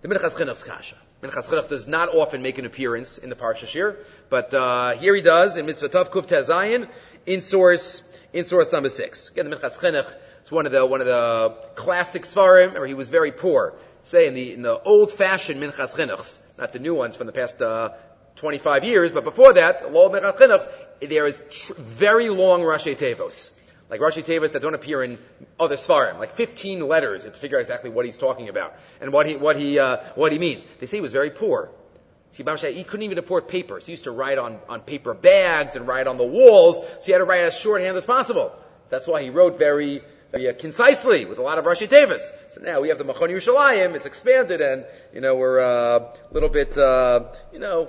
[0.00, 0.96] the Minchas Chinuch's Kasha.
[1.22, 3.96] Minchas Chinuch does not often make an appearance in the Parsha Shir,
[4.30, 6.88] but uh, here he does in Mitzvah Tav Kuf Tezayin
[7.26, 8.02] in source
[8.32, 9.28] in source number six.
[9.30, 10.10] Again, the Minchas Chinuch
[10.42, 12.68] is one of the one of the classic Svarim.
[12.68, 13.74] Remember, he was very poor.
[14.04, 17.32] Say in the in the old fashioned Minchas Chinuchs, not the new ones from the
[17.32, 17.90] past uh,
[18.36, 20.66] 25 years, but before that, the Minchas Chinuchs,
[21.02, 23.50] there is tr- very long Rashi Tevos
[23.90, 25.18] like Rashi Tevis that don't appear in
[25.58, 29.26] other Svarim, like 15 letters to figure out exactly what he's talking about and what
[29.26, 30.64] he, what he, uh, what he means.
[30.78, 31.70] They say he was very poor.
[32.32, 33.80] He couldn't even afford paper.
[33.80, 37.06] So he used to write on, on paper bags and write on the walls, so
[37.06, 38.52] he had to write as shorthand as possible.
[38.90, 42.32] That's why he wrote very, very uh, concisely with a lot of Rashi Tevis.
[42.50, 46.32] So now we have the Machon Yerushalayim, it's expanded and, you know, we're uh, a
[46.32, 47.88] little bit, uh, you know,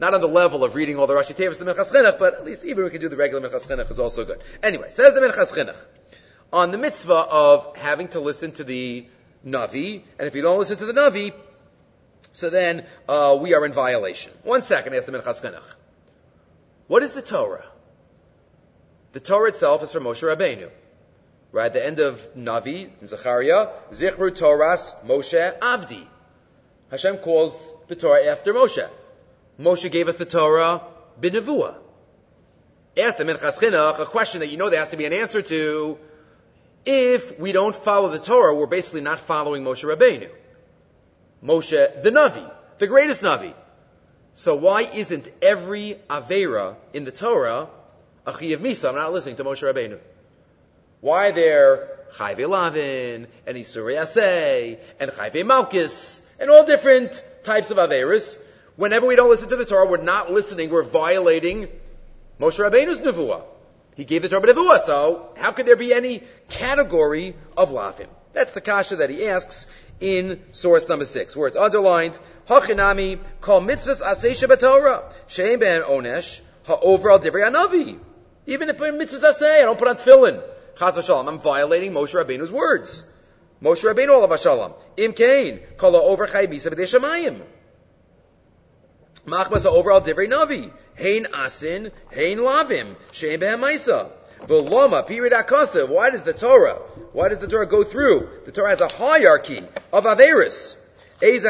[0.00, 2.44] not on the level of reading all the Rashi Tevis, the Minchas Chinuch, but at
[2.44, 4.40] least even we can do the regular Minchas Chinuch is also good.
[4.62, 5.76] Anyway, says the Minchas Chinuch,
[6.52, 9.06] on the mitzvah of having to listen to the
[9.44, 11.32] Navi, and if you don't listen to the Navi,
[12.32, 14.32] so then uh, we are in violation.
[14.44, 15.74] One second, ask the Minchas Chinuch.
[16.86, 17.66] What is the Torah?
[19.12, 20.70] The Torah itself is from Moshe Rabbeinu.
[21.50, 26.06] Right at the end of Navi, in Zechariah, Zichru Torahs Moshe Avdi.
[26.90, 27.58] Hashem calls
[27.88, 28.86] the Torah after Moshe.
[29.58, 30.82] Moshe gave us the Torah
[31.20, 31.74] b'nevuah.
[32.96, 35.42] Ask the Minchas Chinuch a question that you know there has to be an answer
[35.42, 35.98] to.
[36.84, 40.30] If we don't follow the Torah, we're basically not following Moshe Rabbeinu.
[41.44, 43.54] Moshe, the Navi, the greatest Navi.
[44.34, 47.68] So why isn't every Avera in the Torah
[48.26, 48.88] a Chiyav Misa?
[48.88, 49.98] I'm not listening to Moshe Rabbeinu.
[51.00, 57.76] Why there Chayve Lavin, and Isurei Aseh, and Chayve Malkis, and all different types of
[57.76, 58.40] Averas?
[58.78, 61.66] Whenever we don't listen to the Torah, we're not listening, we're violating
[62.38, 63.42] Moshe Rabbeinu's nevuah.
[63.96, 68.06] He gave the Torah nevuah, so how could there be any category of lafim?
[68.34, 69.66] That's the kasha that he asks
[69.98, 72.16] in source number six, where it's underlined,
[72.48, 77.98] Hachinami kol mitzvahs aseh Torah shein ben onesh ha'over al divrei anavi.
[78.46, 80.40] Even if mitzvahs aseh, I don't put on tefillin.
[80.76, 83.04] Chaz v'shalom, I'm violating Moshe Rabbeinu's words.
[83.60, 84.72] Moshe Rabbeinu olav v'shalom.
[84.96, 87.42] Im kain, kol ha'over chay misa shamayim.
[89.28, 90.70] Machmas overall divrei navi.
[90.96, 94.10] Hein asin, hein lavim, shein behemaisa.
[94.46, 95.88] V'loma, period akasav.
[95.88, 96.76] Why does the Torah,
[97.12, 98.28] why does the Torah go through?
[98.46, 99.62] The Torah has a hierarchy
[99.92, 100.76] of Averis.
[101.20, 101.44] Everything's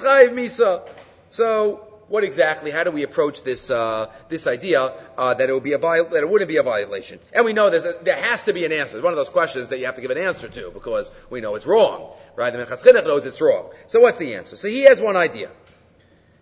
[0.00, 0.88] chayiv misa.
[1.30, 2.70] So, what exactly?
[2.70, 6.06] How do we approach this uh, this idea uh, that it would be a viol-
[6.06, 7.18] that it wouldn't be a violation?
[7.32, 8.96] And we know there's a, there has to be an answer.
[8.96, 11.40] It's one of those questions that you have to give an answer to because we
[11.40, 12.52] know it's wrong, right?
[12.52, 13.70] The Chinuch knows it's wrong.
[13.86, 14.56] So what's the answer?
[14.56, 15.50] So he has one idea.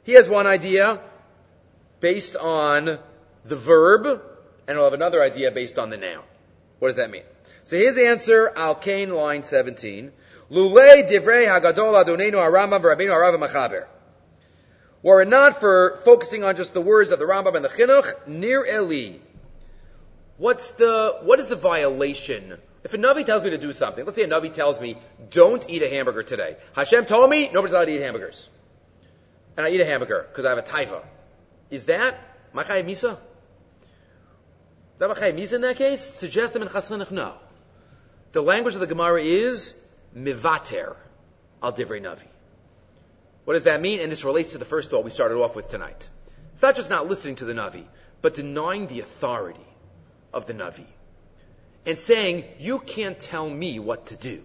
[0.04, 1.00] He has one idea
[2.00, 2.98] based on
[3.44, 6.24] the verb, and he'll have another idea based on the noun.
[6.78, 7.22] What does that mean?
[7.64, 10.10] So his answer, Al Kain, line 17.
[10.50, 13.86] Lule divrei hagadol adonenu arambam v'rabbeinu harav machaber.
[15.02, 18.26] Were it not for focusing on just the words of the Rambam and the Chinuch,
[18.28, 19.18] near Eli.
[20.36, 24.16] What's the, what is the violation If a Navi tells me to do something, let's
[24.16, 24.96] say a Navi tells me,
[25.30, 26.56] don't eat a hamburger today.
[26.74, 28.48] Hashem told me nobody's allowed to eat hamburgers.
[29.56, 31.02] And I eat a hamburger because I have a taifa.
[31.70, 32.18] Is that
[32.54, 33.12] Machayev Misa?
[33.12, 36.00] Is that Machayev Misa in that case?
[36.00, 37.10] Suggest them in Chaschinuch?
[37.10, 37.34] No.
[38.32, 39.78] The language of the Gemara is
[40.16, 40.96] mivater
[41.62, 42.28] al divrei Navi.
[43.44, 44.00] What does that mean?
[44.00, 46.08] And this relates to the first thought we started off with tonight.
[46.52, 47.84] It's not just not listening to the Navi,
[48.20, 49.66] but denying the authority
[50.32, 50.86] of the Navi.
[51.84, 54.44] And saying, you can't tell me what to do.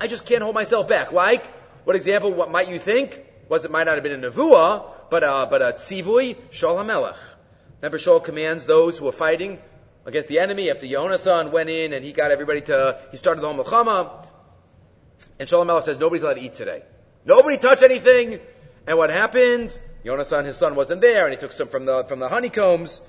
[0.00, 1.12] I just can't hold myself back.
[1.12, 1.44] Like,
[1.84, 3.20] what example, what might you think?
[3.48, 7.16] Was it might not have been a nevuah, but uh, but a tzivui, Shol HaMelech.
[7.80, 9.58] Remember, Shol commands those who are fighting
[10.06, 13.52] against the enemy after Yonasan went in and he got everybody to, he started the
[13.52, 14.26] whole Melchama.
[15.38, 16.82] And Shol HaMelech says, nobody's allowed to eat today.
[17.24, 18.40] Nobody touch anything.
[18.86, 19.78] And what happened?
[20.04, 23.02] Yonasan, his son, wasn't there, and he took some from the from the honeycombs.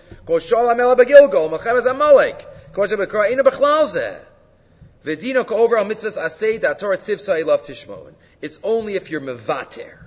[5.03, 8.13] Vedino over al mitzvahs asay da Torah tzivsa love tishmoin.
[8.41, 9.97] It's only if you're mevater.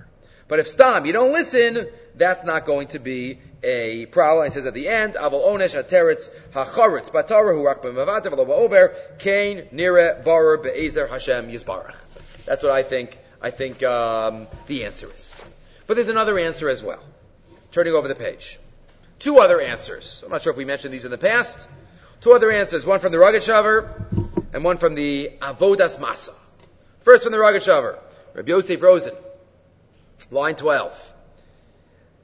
[0.47, 4.45] But if stam, you don't listen, that's not going to be a problem.
[4.45, 8.93] He says at the end, aval onesh hateretz hacharetz batara hu rak b'mevater v'lo over
[9.17, 11.95] kain nire varer be'ezer Hashem yisbarach.
[12.45, 13.17] That's what I think.
[13.41, 15.33] I think um, the answer is.
[15.87, 17.03] But there's another answer as well.
[17.71, 18.59] Turning over the page.
[19.19, 20.23] Two other answers.
[20.25, 21.67] I'm not sure if we mentioned these in the past.
[22.21, 22.85] Two other answers.
[22.85, 24.24] One from the Rogatchover
[24.55, 26.33] and one from the Avodas Masa.
[27.01, 27.99] First from the Rogatchover,
[28.33, 29.13] Rabbi Yosef Rosen,
[30.31, 31.13] line 12.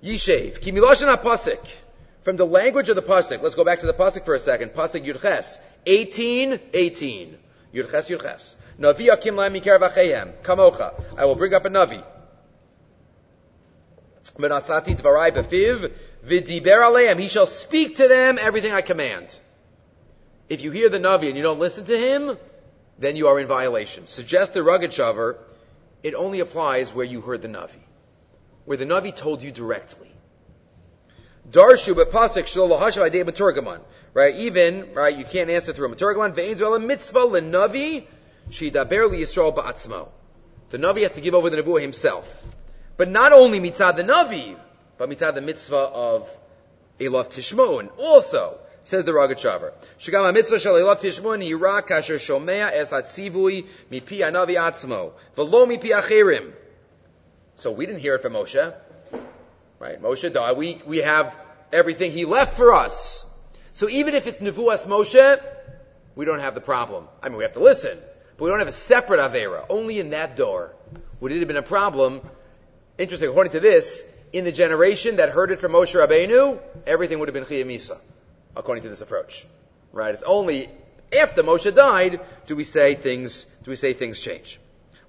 [0.01, 1.59] Yishev, ki miloshen pasik
[2.23, 3.41] from the language of the pasuk.
[3.41, 4.69] Let's go back to the pasuk for a second.
[4.69, 7.37] Pasuk Yudches, 18, 18.
[7.73, 8.55] Yudches, Yudches.
[8.79, 10.93] Navi akim laim mikar v'chehem, kamocha.
[11.17, 12.01] I will bring up a Navi.
[14.37, 15.91] Menasati tvarai befiv,
[16.25, 17.19] v'diber aleim.
[17.19, 19.37] He shall speak to them everything I command.
[20.51, 22.37] If you hear the Navi and you don't listen to him,
[22.99, 24.05] then you are in violation.
[24.05, 25.37] Suggest the Rogatchover,
[26.03, 27.79] it only applies where you heard the Navi.
[28.65, 30.11] Where the Navi told you directly.
[31.49, 32.49] Darshu bepasik
[33.23, 33.79] maturgaman.
[34.13, 34.35] Right?
[34.35, 36.85] Even, right, you can't answer through a maturgaman.
[36.85, 37.19] Mitzvah
[38.49, 40.09] shidaber li Yisrael ba'atzmo.
[40.71, 42.45] The Navi has to give over the Nebuah himself.
[42.97, 44.57] But not only mitzad the Navi,
[44.97, 46.37] but mitzad the mitzvah of
[46.99, 48.59] Elov Tishmon also.
[48.83, 49.73] Says the Rogatchover.
[49.99, 56.51] Shagam mitzvah kasher shomea es mipi anavi atzmo mipi acherim.
[57.57, 58.73] So we didn't hear it from Moshe,
[59.77, 60.01] right?
[60.01, 60.57] Moshe died.
[60.57, 61.37] We we have
[61.71, 63.23] everything he left for us.
[63.73, 65.39] So even if it's nevuas Moshe,
[66.15, 67.07] we don't have the problem.
[67.21, 67.95] I mean, we have to listen,
[68.37, 69.63] but we don't have a separate avera.
[69.69, 70.73] Only in that door
[71.19, 72.21] would it have been a problem.
[72.97, 73.29] Interesting.
[73.29, 77.35] According to this, in the generation that heard it from Moshe Rabbeinu, everything would have
[77.35, 77.99] been chiyamisa
[78.55, 79.45] according to this approach.
[79.91, 80.13] Right?
[80.13, 80.69] It's only
[81.17, 84.59] after Moshe died do we say things do we say things change.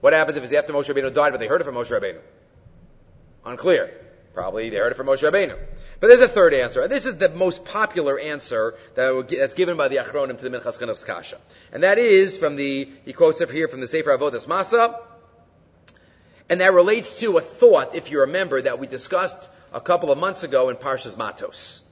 [0.00, 2.20] What happens if it's after Moshe Rabbeinu died, but they heard it from Moshe Rabbeinu?
[3.44, 3.90] Unclear.
[4.35, 5.57] Probably they heard it from Moshe Rabbeinu.
[6.00, 6.81] But there's a third answer.
[6.81, 10.59] and This is the most popular answer that that's given by the Achronim to the
[10.59, 11.38] Minchas Chinuch's Kasha.
[11.72, 14.98] And that is from the, he quotes it here from the Sefer Avodas Masa.
[16.48, 20.18] And that relates to a thought, if you remember, that we discussed a couple of
[20.18, 21.83] months ago in Parshas Matos.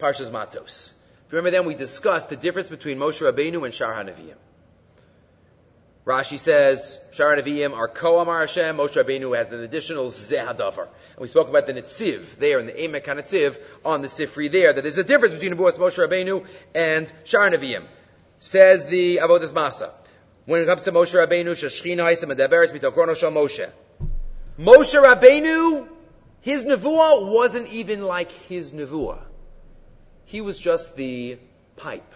[0.00, 0.94] Parshas Matos.
[1.26, 4.34] If you remember then, we discussed the difference between Moshe Rabbeinu and Shar HaNevi'im.
[6.04, 10.88] Rashi says, Shar HaNevi'im are Koamar Hashem, Moshe Rabbeinu has an additional Zehadavar.
[10.88, 14.72] And we spoke about the Netziv there in the Emek HaNetziv on the Sifri there,
[14.72, 17.84] that there's a difference between Nebuas Moshe Rabbeinu and Shar HaNevi'im.
[18.40, 19.92] Says the Avodas Masa.
[20.46, 23.70] When it comes to Moshe Rabbeinu, Shashchina Haisam Adaberes Mitokrono Shal Moshe.
[24.58, 25.86] Moshe Rabbeinu,
[26.40, 29.20] his Nevuah wasn't even like his Nevuah.
[30.30, 31.38] He was just the
[31.76, 32.14] pipe.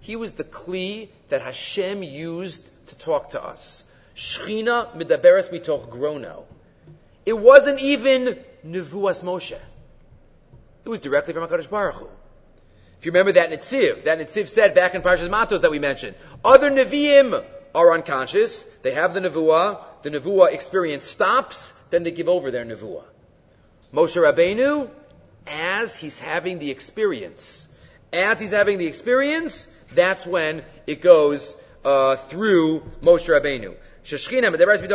[0.00, 3.88] He was the kli that Hashem used to talk to us.
[4.16, 6.42] Shchina midaberes mitoch grono.
[7.24, 9.56] It wasn't even nevuas Moshe.
[10.84, 12.08] It was directly from Hakadosh Baruch Hu.
[12.98, 16.16] If you remember that Netziv, that Netziv said back in Parshas Matos that we mentioned,
[16.44, 18.64] other Nevi'im are unconscious.
[18.82, 19.78] They have the Nevuah.
[20.02, 21.72] The Nevuah experience stops.
[21.90, 23.04] Then they give over their Nevuah.
[23.94, 24.90] Moshe Rabbeinu,
[25.46, 27.68] as he's having the experience.
[28.12, 33.74] As he's having the experience, That's when it goes uh, through Moshe Rabbeinu.
[34.04, 34.50] Sheshchina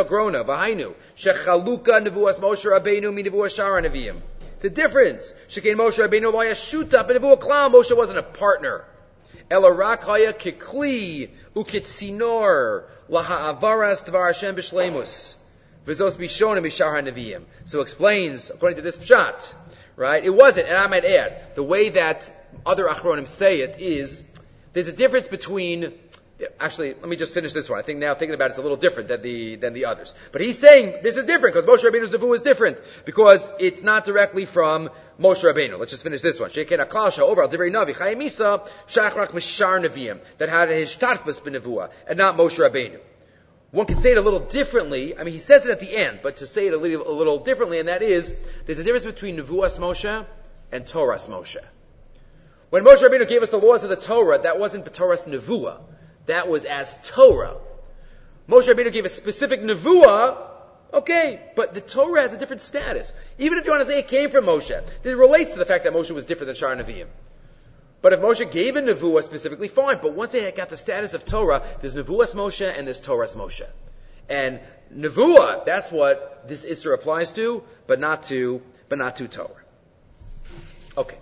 [0.07, 3.13] grona v'hainu shechaluka nevuas Moshe Rabbeinu
[3.49, 4.17] shara neviim.
[4.55, 5.33] It's a difference.
[5.49, 7.73] Shekein Moshe Rabbeinu lo yashuta b'nevuah klam.
[7.73, 8.85] Moshe wasn't a partner.
[9.51, 15.35] Elarak haya kikli ukitzinor laha'avaras tvar Hashem b'shleimus.
[15.85, 17.43] V'zos bishon mishar neviim.
[17.65, 19.53] So explains according to this pshat,
[19.97, 20.23] right?
[20.23, 22.31] It wasn't, and I might add, the way that
[22.65, 24.25] other achronim say it is
[24.71, 25.91] there's a difference between
[26.59, 27.79] Actually, let me just finish this one.
[27.79, 30.13] I think now thinking about it, it's a little different than the than the others.
[30.31, 34.05] But he's saying this is different because Moshe Rabbeinu's nevuah is different because it's not
[34.05, 35.79] directly from Moshe Rabbeinu.
[35.79, 36.51] Let's just finish this one.
[36.51, 41.89] Shekin Aklasha over al Divrei Navi Chayimisa Shachrak Mishar Neviim that had his tartfus benevuah
[42.07, 42.99] and not Moshe Rabbeinu.
[43.71, 45.17] One can say it a little differently.
[45.17, 47.11] I mean, he says it at the end, but to say it a little, a
[47.11, 48.33] little differently, and that is
[48.65, 50.25] there's a difference between nevuas Moshe
[50.71, 51.57] and Torahs Moshe.
[52.69, 55.81] When Moshe Rabbeinu gave us the laws of the Torah, that wasn't Torah's nevuah.
[56.27, 57.55] That was as Torah.
[58.47, 60.37] Moshe Rabbeinu gave a specific nevuah,
[60.93, 63.13] okay, but the Torah has a different status.
[63.37, 65.83] Even if you want to say it came from Moshe, it relates to the fact
[65.83, 67.07] that Moshe was different than Shar Nevi'im.
[68.01, 69.99] But if Moshe gave a nevuah specifically, fine.
[70.01, 73.67] But once they got the status of Torah, there's nevuahs Moshe and there's Torah's Moshe.
[74.29, 74.59] And
[74.93, 79.49] nevuah, that's what this Isra applies to, but not to, but not to Torah.
[80.97, 81.17] Okay.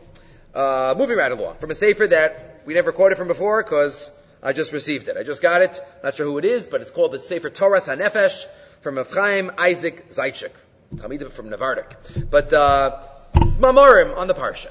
[0.53, 1.57] Uh, moving right along.
[1.57, 4.09] From a sefer that we never quoted from before, because
[4.41, 5.17] I just received it.
[5.17, 5.79] I just got it.
[6.03, 8.45] Not sure who it is, but it's called the Sefer Torah Hanefesh
[8.81, 10.51] from Ephraim Isaac Zaitchik.
[10.95, 12.29] Talmidim from Navardik.
[12.29, 13.01] But, uh,
[13.33, 14.69] Mamorim on the Parsha.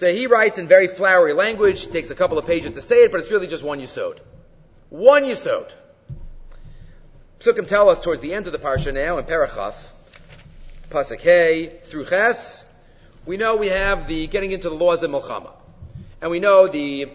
[0.00, 3.12] So he writes in very flowery language, takes a couple of pages to say it,
[3.12, 4.18] but it's really just one Yisod.
[4.88, 5.70] One Yisod.
[7.38, 9.74] Psukim tell us towards the end of the Parsha now, in Parachaf,
[10.88, 12.66] Pasuk Hey, through Ches,
[13.26, 15.52] we know we have the getting into the laws of Milchama.
[16.22, 17.10] And we know the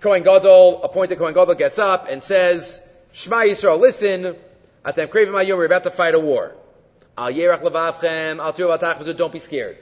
[0.00, 4.36] Kohen Gadol, appointed Kohen Gadol gets up and says, Shema Yisrael, listen,
[4.84, 6.54] Atem Krevim Ayom, we're about to fight a war.
[7.16, 9.76] Al Yerach Levavchem, Al Tir don't be scared.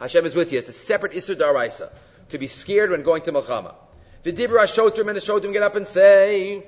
[0.00, 0.58] Hashem is with you.
[0.58, 1.90] It's a separate Isur Daraisa.
[2.30, 3.74] To be scared when going to Melchama.
[4.22, 6.64] The Dibra Shotrim and the Shotrim get up and say,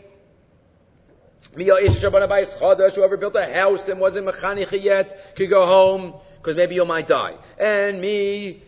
[1.55, 7.09] Whoever built a house and wasn't mechanich yet could go home because maybe you might
[7.09, 7.35] die.
[7.59, 8.63] And me,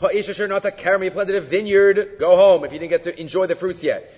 [0.00, 3.46] Ha'isha not carry me planted a vineyard, go home if you didn't get to enjoy
[3.46, 4.12] the fruits yet.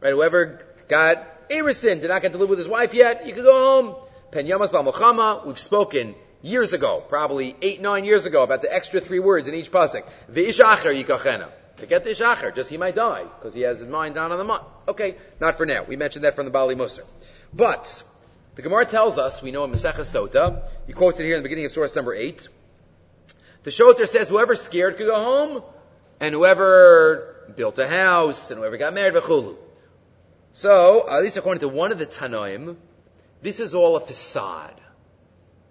[0.00, 3.44] Right, whoever got Erisin, did not get to live with his wife yet, you could
[3.44, 3.96] go home.
[4.32, 9.00] Pen Yamas Bal we've spoken years ago, probably eight, nine years ago, about the extra
[9.00, 10.04] three words in each pasuk.
[10.30, 11.48] V'ishacher yikachena.
[11.76, 14.44] Forget the ishacher, just he might die, because he has his mind down on the
[14.44, 14.64] month.
[14.88, 15.84] Okay, not for now.
[15.84, 17.04] We mentioned that from the Bali Musar.
[17.54, 18.02] But,
[18.56, 21.44] the Gemara tells us, we know in Masechah Sota, he quotes it here in the
[21.44, 22.48] beginning of source number 8,
[23.62, 25.62] the Shoter says whoever's scared could go home,
[26.20, 29.56] and whoever built a house, and whoever got married, v'chulu.
[30.52, 32.76] So, at least according to one of the Tanoim,
[33.40, 34.80] this is all a facade.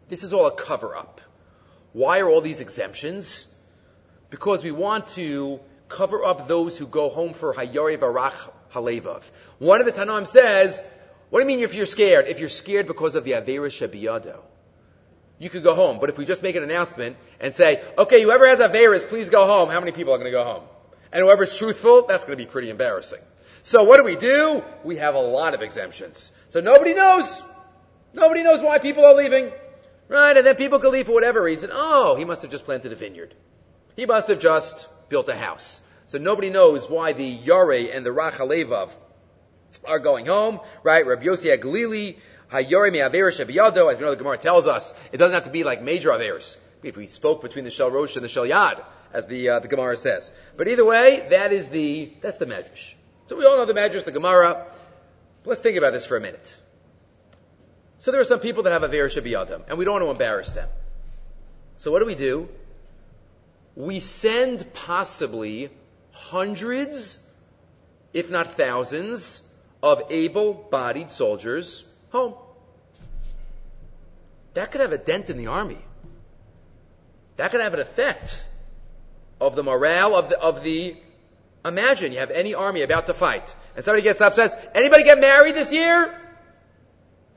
[0.09, 1.21] This is all a cover-up.
[1.93, 3.53] Why are all these exemptions?
[4.29, 9.29] Because we want to cover up those who go home for Hayari Varach Halevav.
[9.59, 10.81] One of the Tanoim says,
[11.29, 12.27] what do you mean if you're scared?
[12.27, 14.39] If you're scared because of the Avera Shabiyado
[15.39, 15.99] you could go home.
[15.99, 19.45] But if we just make an announcement and say, okay, whoever has Averis, please go
[19.45, 20.63] home, how many people are going to go home?
[21.11, 23.21] And whoever's truthful, that's going to be pretty embarrassing.
[23.63, 24.63] So what do we do?
[24.83, 26.31] We have a lot of exemptions.
[26.49, 27.43] So nobody knows.
[28.13, 29.51] Nobody knows why people are leaving.
[30.09, 30.37] Right?
[30.37, 31.69] And then people can leave for whatever reason.
[31.73, 33.33] Oh, he must have just planted a vineyard.
[33.95, 35.81] He must have just built a house.
[36.05, 38.95] So nobody knows why the Yare and the Rachalevav
[39.85, 41.05] are going home, right?
[41.05, 42.17] Rabbi Yossi Aglili
[42.51, 45.49] Hayori me averis shabiyado, as we know the Gemara tells us, it doesn't have to
[45.49, 46.55] be like major averis.
[46.81, 48.81] If we spoke between the shel rosh and the shel yad,
[49.11, 50.31] as the uh, the Gemara says.
[50.55, 52.93] But either way, that is the that's the medrash.
[53.27, 54.65] So we all know the medrash, the Gemara.
[55.43, 56.57] Let's think about this for a minute.
[57.99, 60.11] So there are some people that have a averis shabiyadam, and we don't want to
[60.11, 60.69] embarrass them.
[61.77, 62.49] So what do we do?
[63.75, 65.69] We send possibly
[66.11, 67.23] hundreds,
[68.13, 69.41] if not thousands,
[69.81, 72.33] of able-bodied soldiers home.
[74.55, 75.77] That could have a dent in the army.
[77.37, 78.43] That could have an effect
[79.39, 80.95] of the morale of the, of the,
[81.63, 85.19] imagine you have any army about to fight and somebody gets up says, anybody get
[85.19, 86.11] married this year?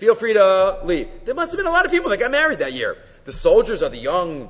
[0.01, 1.09] Feel free to leave.
[1.27, 2.97] There must have been a lot of people that got married that year.
[3.27, 4.49] The soldiers are the young,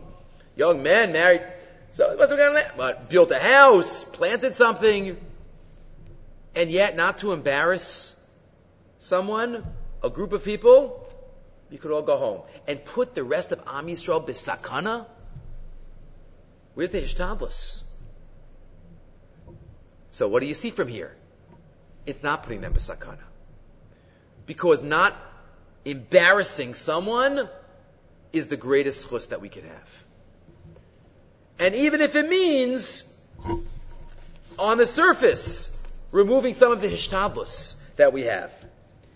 [0.54, 1.42] young men married.
[1.90, 5.16] So it must have gotten, but built a house, planted something,
[6.54, 8.14] and yet not to embarrass
[9.00, 9.64] someone,
[10.04, 11.08] a group of people,
[11.68, 12.42] you could all go home.
[12.68, 15.04] And put the rest of Am Yisrael bisakana?
[16.74, 17.82] Where's the Hishtadlus?
[20.12, 21.12] So what do you see from here?
[22.06, 23.26] It's not putting them besakana.
[24.46, 25.16] Because not
[25.84, 27.48] embarrassing someone
[28.32, 30.04] is the greatest chus that we could have.
[31.58, 33.04] And even if it means,
[34.58, 35.76] on the surface,
[36.10, 38.52] removing some of the hishtablis that we have.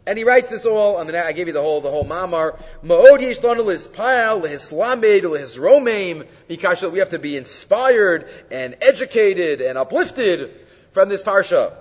[0.06, 2.58] And he writes this all on the I gave you the whole the whole mamar.
[2.84, 9.78] Ma'od yesh lanu lispayal lehislamed lehisromeim because we have to be inspired and educated and
[9.78, 10.50] uplifted
[10.92, 11.72] from this parsha.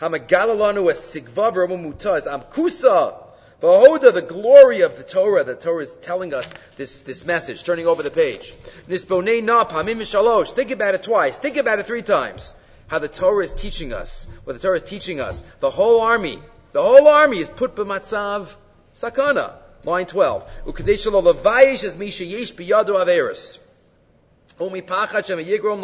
[0.00, 3.29] Hamagalalanu es sigvav mutaz amkusa
[3.60, 5.44] Behoda, the glory of the Torah.
[5.44, 8.54] The Torah is telling us this, this message, turning over the page.
[8.88, 10.52] Shalosh.
[10.52, 11.36] Think about it twice.
[11.36, 12.54] Think about it three times.
[12.86, 14.26] How the Torah is teaching us.
[14.44, 15.42] What the Torah is teaching us.
[15.60, 16.38] The whole army,
[16.72, 18.54] the whole army is put b'matzav
[18.94, 19.52] sakana.
[19.84, 20.50] Line 12.
[20.66, 22.52] Ukadesh lo levayish misha yesh.
[24.58, 25.80] Umi pachat shem yigrom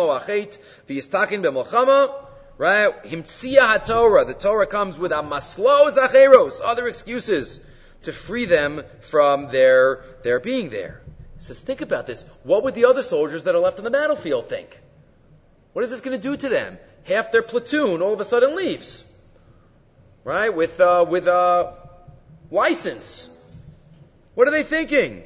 [2.59, 2.91] Right?
[3.05, 4.27] Himtzia HaTorah.
[4.27, 7.65] The Torah comes with amaslo zacheros, other excuses
[8.03, 11.03] to free them from their, their being there.
[11.37, 12.25] He says, think about this.
[12.45, 14.81] What would the other soldiers that are left on the battlefield think?
[15.75, 16.79] What is this going to do to them?
[17.05, 19.05] Half their platoon all of a sudden leaves.
[20.25, 20.55] Right?
[20.55, 21.73] With, uh, with, uh,
[22.51, 23.31] license.
[24.35, 25.23] What are they thinking?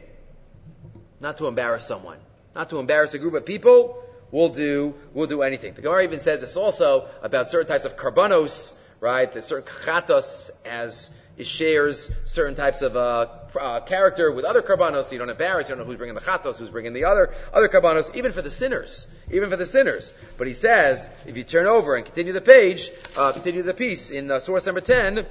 [1.21, 2.19] Not to embarrass someone.
[2.55, 5.75] Not to embarrass a group of people will do, we'll do anything.
[5.75, 9.31] The Gemara even says this also about certain types of karbanos, right?
[9.31, 13.27] There's certain chatos as it shares certain types of uh,
[13.59, 15.05] uh, character with other karbanos.
[15.05, 15.69] So you don't embarrass.
[15.69, 18.15] You don't know who's bringing the chatos, who's bringing the other other karbanos.
[18.15, 20.13] Even for the sinners, even for the sinners.
[20.37, 24.11] But he says, if you turn over and continue the page, uh, continue the piece
[24.11, 25.27] in uh, source number ten,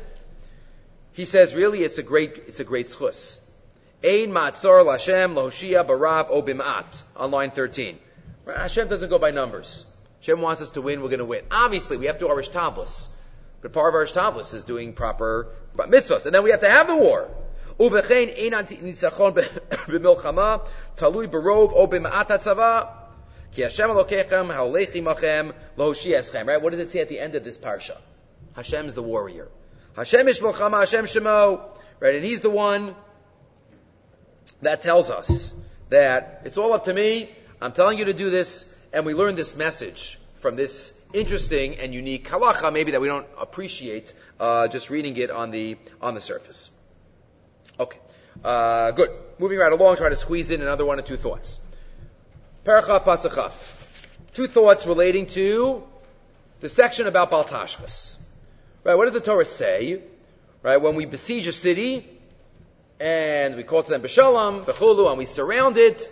[1.13, 3.45] he says, really, it's a great, it's a great schus.
[4.03, 7.99] Ein matzor lashem lohoshia barav obimat on line thirteen.
[8.55, 9.85] Hashem doesn't go by numbers.
[10.19, 11.43] Hashem wants us to win, we're going to win.
[11.49, 13.09] Obviously, we have to do our ishtablis.
[13.61, 16.25] But part of our ishtablis is doing proper mitzvahs.
[16.25, 17.29] And then we have to have the war.
[26.47, 26.61] Right?
[26.61, 27.97] What does it say at the end of this parsha?
[28.55, 29.47] Hashem's the warrior.
[29.95, 31.61] Hashem milchama, Hashem shemo.
[31.99, 32.15] Right?
[32.15, 32.95] And He's the one
[34.61, 35.53] that tells us
[35.89, 37.29] that it's all up to me,
[37.61, 41.93] I'm telling you to do this, and we learn this message from this interesting and
[41.93, 46.21] unique halacha, maybe that we don't appreciate uh, just reading it on the on the
[46.21, 46.71] surface.
[47.77, 47.97] Okay,
[48.43, 49.09] uh, good.
[49.39, 51.59] Moving right along, try to squeeze in another one or two thoughts.
[52.65, 54.07] Parachaf pasachaf.
[54.33, 55.83] Two thoughts relating to
[56.61, 58.17] the section about Baltashkas.
[58.83, 60.01] Right, what does the Torah say?
[60.61, 62.07] Right, when we besiege a city
[62.99, 66.09] and we call to them b'shalom, b'chulu, and we surround it,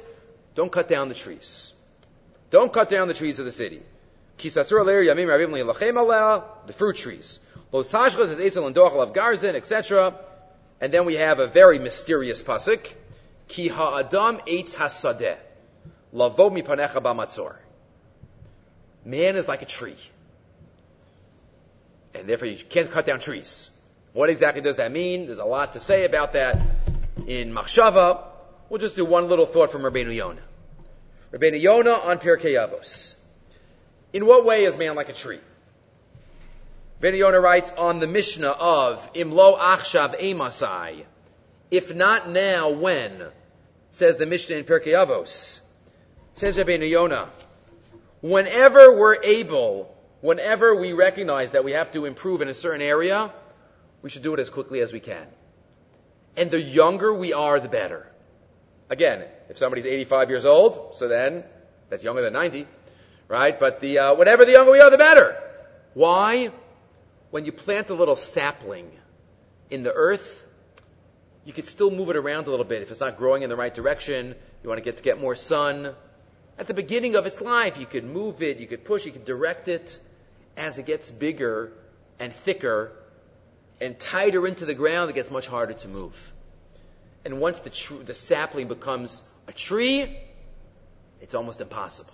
[0.58, 1.72] don't cut down the trees.
[2.49, 3.84] Don't cut down the trees of the city.
[4.38, 4.64] The
[6.76, 7.39] fruit trees.
[9.55, 10.16] Etc.
[10.82, 12.91] And then we have a very mysterious pasuk.
[13.47, 15.38] Ki ha'adam eitz hasadeh.
[16.12, 17.55] Lavo mipanecha b'matzor.
[19.05, 19.95] Man is like a tree.
[22.16, 23.70] And therefore you can't cut down trees.
[24.14, 25.26] What exactly does that mean?
[25.26, 26.60] There's a lot to say about that
[27.28, 28.24] in Machshava.
[28.70, 30.47] We'll just do one little thought from Rabbeinu Yonah.
[31.32, 33.15] Rabbeinu Yonah on Pirkei Avos.
[34.13, 35.39] In what way is man like a tree?
[37.01, 41.03] Rabbeinu Yonah writes on the Mishnah of Imlo Achshav Emasai.
[41.69, 43.23] If not now, when?
[43.91, 45.59] Says the Mishnah in Pirkei Avos.
[46.36, 47.30] Says Rabbeinu Yonah.
[48.21, 53.32] Whenever we're able, whenever we recognize that we have to improve in a certain area,
[54.01, 55.28] we should do it as quickly as we can.
[56.38, 58.07] And the younger we are, the better.
[58.90, 61.44] Again, if somebody's 85 years old, so then
[61.90, 62.68] that's younger than 90,
[63.28, 63.60] right?
[63.60, 65.38] But the uh, whatever the younger we are, the better.
[65.94, 66.52] Why?
[67.30, 68.90] When you plant a little sapling
[69.70, 70.46] in the earth,
[71.44, 72.82] you could still move it around a little bit.
[72.82, 75.36] If it's not growing in the right direction, you want to get to get more
[75.36, 75.94] sun.
[76.58, 79.26] At the beginning of its life, you could move it, you could push, you could
[79.26, 80.00] direct it.
[80.56, 81.72] As it gets bigger
[82.20, 82.92] and thicker
[83.80, 86.34] and tighter into the ground, it gets much harder to move.
[87.26, 90.18] And once the, tr- the sapling becomes a tree,
[91.22, 92.13] it's almost impossible.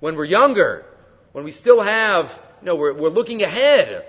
[0.00, 0.84] When we're younger,
[1.32, 4.04] when we still have, you know, we're, we're looking ahead,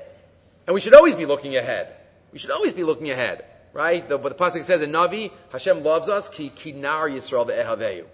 [0.67, 1.95] and we should always be looking ahead.
[2.31, 4.07] We should always be looking ahead, right?
[4.07, 8.05] The, but the pasuk says in Navi, Hashem loves us, ki, ki nar Yisrael.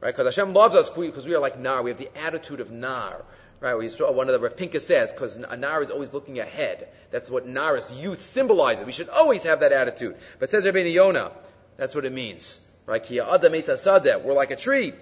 [0.00, 0.16] Right?
[0.16, 1.82] Because Hashem loves us because we are like nar.
[1.82, 3.24] We have the attitude of nar.
[3.62, 6.40] Right, we saw one of the Rav Pinka says, because a Nar is always looking
[6.40, 6.88] ahead.
[7.12, 8.84] That's what Naris, youth, symbolizes.
[8.84, 10.16] We should always have that attitude.
[10.40, 11.30] But says Rabbi Yonah,
[11.76, 12.60] that's what it means.
[12.86, 13.08] Right?
[13.08, 14.94] We're like a tree.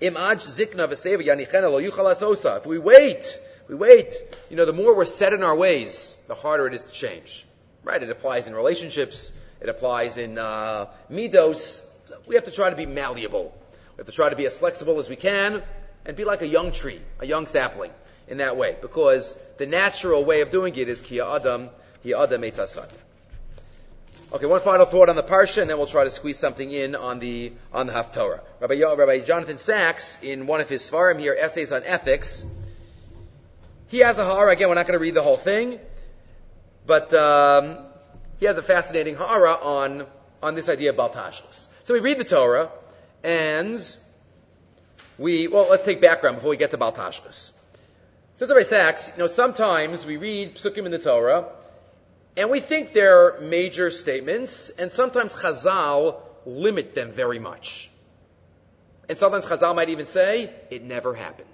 [0.00, 0.16] If
[2.66, 4.14] we wait, we wait,
[4.50, 7.46] you know, the more we're set in our ways, the harder it is to change.
[7.84, 8.02] Right?
[8.02, 9.30] It applies in relationships.
[9.60, 11.86] It applies in uh, midos.
[12.26, 13.56] we have to try to be malleable.
[13.96, 15.62] We have to try to be as flexible as we can
[16.08, 17.92] and be like a young tree, a young sapling
[18.26, 18.74] in that way.
[18.80, 21.68] Because the natural way of doing it is kia adam,
[22.02, 22.90] kia adam etasad.
[24.32, 26.94] Okay, one final thought on the parsha, and then we'll try to squeeze something in
[26.94, 28.40] on the on the Haftorah.
[28.60, 32.44] Rabbi, Rabbi Jonathan Sacks, in one of his svarim here, essays on ethics,
[33.88, 34.52] he has a ha'ara.
[34.52, 35.78] Again, we're not going to read the whole thing,
[36.86, 37.78] but um,
[38.38, 40.06] he has a fascinating ha'ara on
[40.42, 41.66] on this idea of baltashlis.
[41.84, 42.70] So we read the Torah,
[43.22, 43.80] and
[45.18, 47.52] we well, let's take background before we get to baltashlis.
[48.34, 51.46] Says Rabbi Sacks, you know, sometimes we read psukim in the Torah
[52.38, 57.90] and we think they're major statements, and sometimes Chazal limit them very much.
[59.08, 61.48] And sometimes Chazal might even say, it never happened.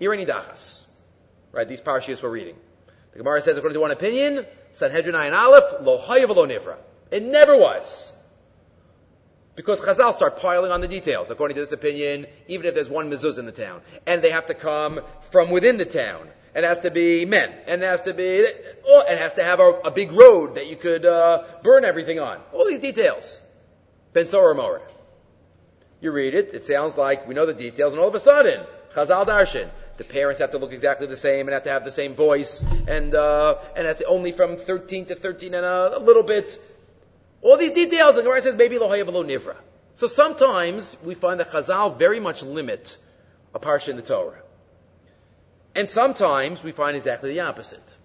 [0.00, 0.86] Irani Dachas.
[1.52, 2.56] Right, these parashas we're reading.
[3.12, 6.76] The Gemara says, according to one opinion, Sanhedrin Ayin Aleph, lo lo nivra.
[7.10, 8.10] It never was.
[9.58, 13.10] Because Chazal start piling on the details, according to this opinion, even if there's one
[13.10, 13.80] mezuzah in the town.
[14.06, 15.00] And they have to come
[15.32, 16.28] from within the town.
[16.54, 17.52] It has to be men.
[17.66, 18.46] And it has to be,
[18.86, 22.20] oh, it has to have a, a big road that you could uh, burn everything
[22.20, 22.38] on.
[22.52, 23.40] All these details.
[24.12, 24.80] Ben Sora Mora.
[26.00, 28.64] You read it, it sounds like we know the details, and all of a sudden,
[28.94, 31.90] Chazal Darshan, the parents have to look exactly the same and have to have the
[31.90, 36.22] same voice, and uh, and that's only from 13 to 13 and a, a little
[36.22, 36.56] bit.
[37.42, 39.56] All these details, the Gemara says maybe lo nivra.
[39.94, 42.96] So sometimes we find that Chazal very much limit
[43.54, 44.42] a parsha in the Torah.
[45.74, 47.96] And sometimes we find exactly the opposite.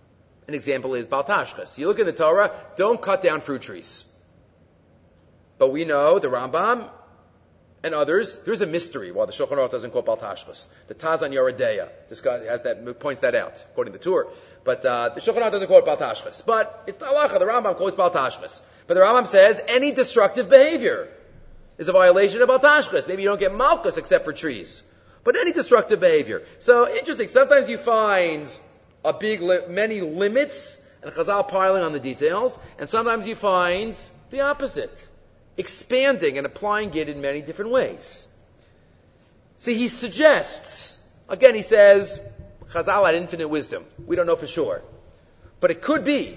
[0.48, 1.78] An example is Baltashkas.
[1.78, 4.06] You look in the Torah, don't cut down fruit trees.
[5.58, 6.90] But we know the Rambam
[7.84, 10.68] and others, there's a mystery why the Shulchan Aruch doesn't quote Baltashkas.
[10.88, 11.90] The Taz on Yoredeya
[12.48, 14.28] has that, points that out, according to the Tur.
[14.64, 16.46] But uh, the Shulchan Aruch doesn't quote Baltashkas.
[16.46, 18.62] But it's the halacha, the Rambam quotes Baltashkas.
[18.88, 21.10] But the Rambam says any destructive behavior
[21.78, 23.08] is a violation of Baltashkas.
[23.08, 24.84] Maybe you don't get Malkus except for trees
[25.24, 26.44] but any destructive behavior.
[26.60, 27.28] So interesting.
[27.28, 28.48] Sometimes you find
[29.06, 33.98] a big, li- many limits, and Chazal piling on the details, and sometimes you find
[34.30, 35.08] the opposite,
[35.58, 38.28] expanding and applying it in many different ways.
[39.58, 42.20] See, he suggests, again, he says,
[42.70, 43.86] Chazal had infinite wisdom.
[44.06, 44.82] We don't know for sure.
[45.60, 46.36] But it could be,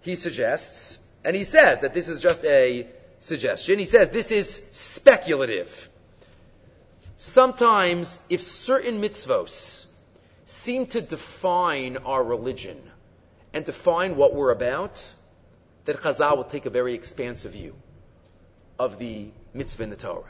[0.00, 2.86] he suggests, and he says that this is just a
[3.20, 3.78] suggestion.
[3.78, 5.88] He says this is speculative.
[7.18, 9.86] Sometimes, if certain mitzvos
[10.44, 12.80] seem to define our religion
[13.52, 15.08] and define what we're about,
[15.84, 17.76] then Chazal will take a very expansive view
[18.78, 20.24] of the mitzvah in the Torah.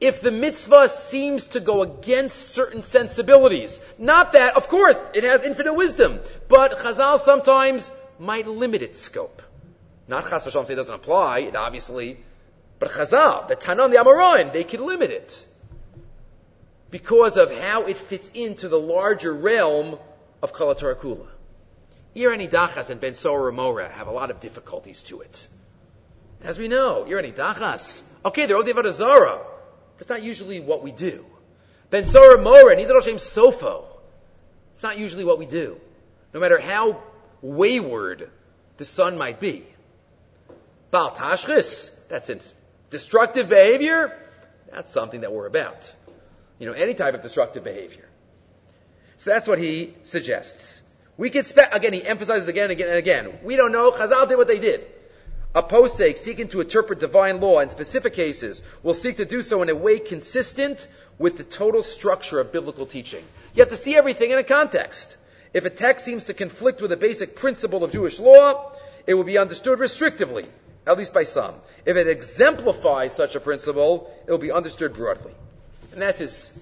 [0.00, 5.44] If the mitzvah seems to go against certain sensibilities, not that, of course, it has
[5.44, 9.42] infinite wisdom, but Chazal sometimes might limit its scope.
[10.08, 12.18] Not Chaz v'shalom say it doesn't apply, it obviously,
[12.80, 15.46] but Chazal, the Tanam, the Amoraim, they can limit it
[16.90, 19.98] because of how it fits into the larger realm
[20.42, 21.28] of Kalatar Kula.
[22.14, 25.48] Irani Dachas and Ben Sora Mora have a lot of difficulties to it.
[26.44, 29.40] As we know, Irani Dachas, okay, they're all Odi Zara.
[29.98, 31.24] That's not usually what we do.
[31.90, 33.84] Ben Sora Mora, neither Hashem Sofo.
[34.72, 35.80] It's not usually what we do.
[36.34, 37.02] No matter how
[37.42, 38.30] wayward
[38.78, 39.64] the son might be.
[40.90, 42.54] Baal Tashchis, that's it.
[42.90, 44.18] Destructive behavior,
[44.70, 45.92] that's something that we're about
[46.62, 48.08] you know, any type of destructive behavior.
[49.16, 50.80] So that's what he suggests.
[51.16, 53.38] We could spec, again, he emphasizes again and again and again.
[53.42, 53.90] We don't know.
[53.90, 54.84] Chazal did what they did.
[55.54, 59.60] A posek seeking to interpret divine law in specific cases will seek to do so
[59.60, 60.86] in a way consistent
[61.18, 63.22] with the total structure of biblical teaching.
[63.54, 65.16] You have to see everything in a context.
[65.52, 68.72] If a text seems to conflict with a basic principle of Jewish law,
[69.06, 70.46] it will be understood restrictively,
[70.86, 71.54] at least by some.
[71.84, 75.34] If it exemplifies such a principle, it will be understood broadly.
[75.92, 76.58] And that's his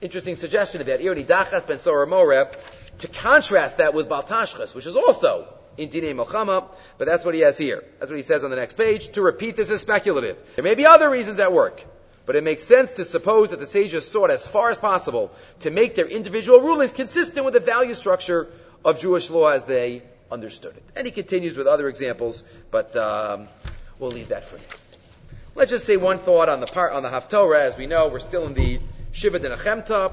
[0.00, 1.00] interesting suggestion of that.
[1.00, 2.56] Irni Dachas ben Sora Moreb,
[3.00, 6.64] to contrast that with Baltashchas, which is also in Dinei Melchama,
[6.98, 7.82] but that's what he has here.
[7.98, 9.10] That's what he says on the next page.
[9.12, 10.36] To repeat this is speculative.
[10.56, 11.82] There may be other reasons at work,
[12.26, 15.70] but it makes sense to suppose that the sages sought as far as possible to
[15.70, 18.48] make their individual rulings consistent with the value structure
[18.84, 20.82] of Jewish law as they understood it.
[20.96, 23.48] And he continues with other examples, but um,
[23.98, 24.62] we'll leave that for now.
[25.54, 27.58] Let's just say one thought on the part on the Haftorah.
[27.58, 28.80] As we know, we're still in the
[29.12, 30.12] Shiva Denachemta.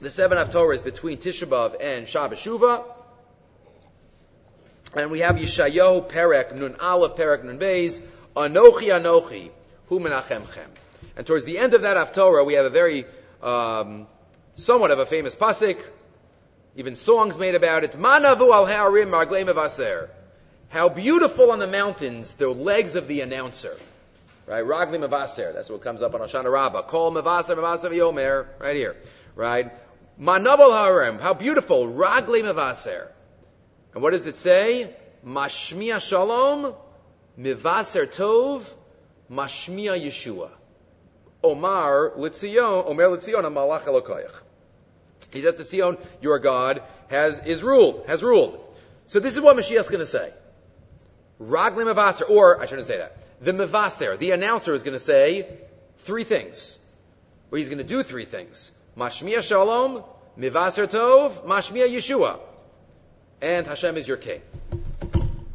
[0.00, 2.84] The seven Haftorah is between Tisha B'av and Shabbos Shuva.
[4.96, 8.02] And we have Yeshayahu Perek Nun Aleph Perek Nun Beis
[8.36, 9.50] Anochi Anochi
[9.88, 10.68] Hu Menachemchem.
[11.16, 13.04] And towards the end of that Haftorah, we have a very,
[13.42, 14.06] um,
[14.56, 15.78] somewhat of a famous pasuk,
[16.76, 17.92] even songs made about it.
[17.92, 20.08] Manavu al ha'arim marglei mevaser.
[20.68, 23.76] How beautiful on the mountains the legs of the announcer.
[24.46, 24.64] Right?
[24.64, 25.54] Ragli mevaser.
[25.54, 26.82] That's what comes up on Hoshana Rabbah.
[26.82, 28.46] Kol mevaser mevaser v'yomer.
[28.58, 28.96] Right here.
[29.36, 29.72] Right?
[30.20, 31.20] Manavu al ha'arim.
[31.20, 31.86] How beautiful.
[31.86, 33.08] Ragli mevaser.
[33.94, 34.94] And what does it say?
[35.24, 36.74] Mashmiya shalom,
[37.38, 38.68] mivaser tov,
[39.30, 40.50] mashmiya Yeshua.
[41.42, 44.32] Omar litzion, Omer litzion, malach elokoyach.
[45.32, 48.60] He says to Tzion, your God has, is ruled, has ruled.
[49.08, 50.32] So this is what Mashiach's going to say.
[51.40, 53.16] Ragli Mevaser, or I shouldn't say that.
[53.40, 55.48] The Mevaser, the announcer is going to say
[55.98, 56.78] three things.
[57.50, 58.70] Or he's going to do three things.
[58.96, 60.04] Mashmiya Shalom,
[60.38, 62.38] Mevaser Tov, Mashmiya Yeshua.
[63.40, 64.40] And Hashem is your king.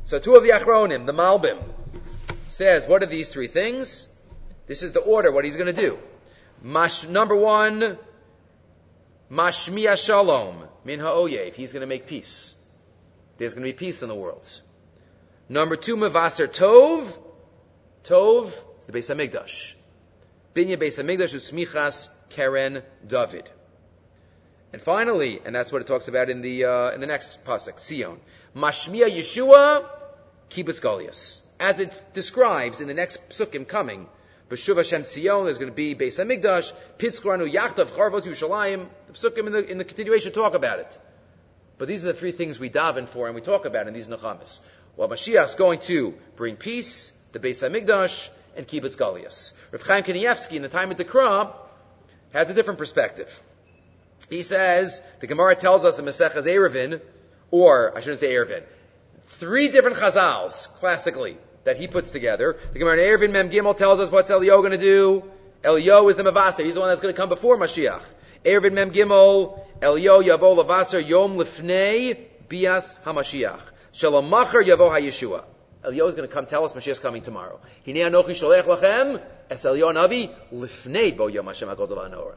[0.04, 1.62] So two of the Achronim, the Malbim,
[2.48, 4.08] says, what are these three things?
[4.68, 5.98] This is the order, what he's going to do.
[6.62, 7.98] Mash, number one,
[9.32, 11.54] Mashmiya Shalom, Min Ha'oyev.
[11.54, 12.54] He's going to make peace.
[13.38, 14.50] There's going to be peace in the world.
[15.48, 17.18] Number two, Mevaser Tov.
[18.04, 18.52] Tov,
[18.88, 19.74] the Beis HaMikdash.
[20.54, 23.50] Binya Beis HaMikdash Usmichas Keren David.
[24.72, 27.80] And finally, and that's what it talks about in the uh, in the next pasuk,
[27.82, 28.20] Sion.
[28.56, 29.86] Mashmiya Yeshua,
[30.50, 31.42] Kibbutz Golias.
[31.60, 34.08] As it describes in the next psukim coming,
[34.50, 38.88] B'shuv Hashem Sion, there's going to be Beis Hamikdash, Pitzkoranu Yachtav Charvot Yushalayim.
[39.08, 41.00] The psukim in the, in the continuation talk about it.
[41.78, 44.08] But these are the three things we daven for and we talk about in these
[44.08, 44.60] Nechamis.
[44.98, 49.54] Well, Mashiach's going to bring peace, the Beis Hamikdash, and Kibbutz Golias.
[49.72, 51.54] Rav Chaim Kanievsky in the Taama Dekra
[52.34, 53.42] has a different perspective.
[54.30, 57.02] He says, the Gemara tells us in Maseches Erevin,
[57.52, 58.64] or I shouldn't say Erevin,
[59.24, 62.58] three different chazals, classically, that he puts together.
[62.74, 65.24] The Gemara in Erevin Mem Gimel tells us what's Elio going to do.
[65.64, 66.64] Elio is the Mavaser.
[66.64, 68.04] He's the one that's going to come before Mashiach.
[68.46, 72.18] Erevin Mem Gimel, Elio Yavo Lavaser Yom Lifnei
[72.48, 73.62] Bias HaMashiach.
[73.92, 75.44] Shalom Macher Yavo HaYeshua.
[75.84, 77.60] Elio is going to come tell us Mashiach is coming tomorrow.
[77.86, 82.36] Hinei Anochi Sholech Lachem, Es Elio Navi, Lifnei Bo Yom Hashem HaGodol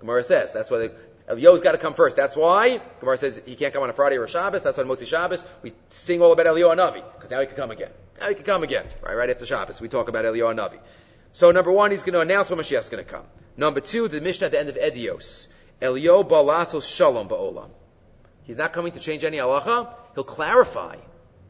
[0.00, 0.92] Gemara says, that's why the,
[1.30, 2.16] Eliyahu's got to come first.
[2.16, 4.64] That's why Gemara says he can't come on a Friday or a Shabbos.
[4.64, 7.54] That's why Motzi Shabbos we sing all about Eliyahu and Navi because now he can
[7.54, 7.90] come again.
[8.20, 8.86] Now he can come again.
[9.00, 10.78] Right, right after Shabbos we talk about Eliyahu Navi.
[11.32, 13.24] So number one, he's going to announce when Mashiach's going to come.
[13.56, 15.46] Number two, the Mishnah at the end of Edios,
[15.80, 17.70] Eliyahu Balasos Shalom Ba'olam.
[18.42, 19.94] He's not coming to change any halacha.
[20.16, 20.96] He'll clarify,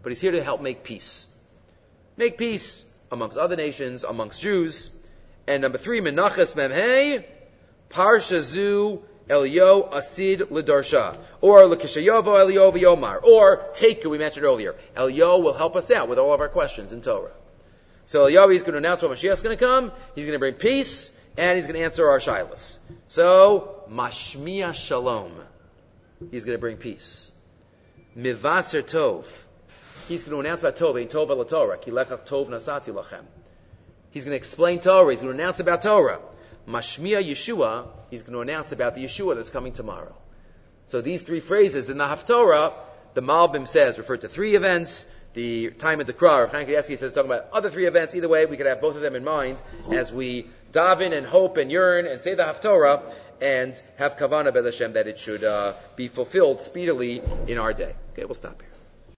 [0.02, 1.26] but he's here to help make peace.
[2.18, 4.94] Make peace amongst other nations, amongst Jews.
[5.46, 7.24] And number three, Menachas Memhei,
[7.88, 11.16] Parsha Zu Elio Asid Lidarsha.
[11.40, 13.22] Or Lakishayavo Elio Yomar.
[13.22, 14.74] Or Teku, we mentioned earlier.
[14.96, 17.30] Elio will help us out with all of our questions in Torah.
[18.06, 19.92] So Elio is going to announce when Mashiach is going to come.
[20.14, 22.78] He's going to bring peace, and he's going to answer our shilas.
[23.08, 25.32] So, Mashmiya Shalom.
[26.30, 27.30] He's going to bring peace.
[28.16, 29.26] Mivaser Tov.
[30.08, 31.78] He's going to announce about Tov, Tov Torah.
[31.78, 33.24] Kilechach Tov Nasati Lachem.
[34.10, 35.12] He's going to explain Torah.
[35.12, 36.20] He's going to announce about Torah.
[36.68, 40.14] Mashmiya Yeshua, he's going to announce about the Yeshua that's coming tomorrow.
[40.88, 42.72] So these three phrases in the Haftorah,
[43.14, 45.06] the Malbim says, refer to three events.
[45.34, 48.14] The time of the Kra, Chaim Kanievsky says, talking about other three events.
[48.16, 49.58] Either way, we could have both of them in mind
[49.92, 53.02] as we daven and hope and yearn and say the Haftorah
[53.40, 57.94] and have Kavana Bel Hashem that it should uh, be fulfilled speedily in our day.
[58.12, 58.69] Okay, we'll stop here.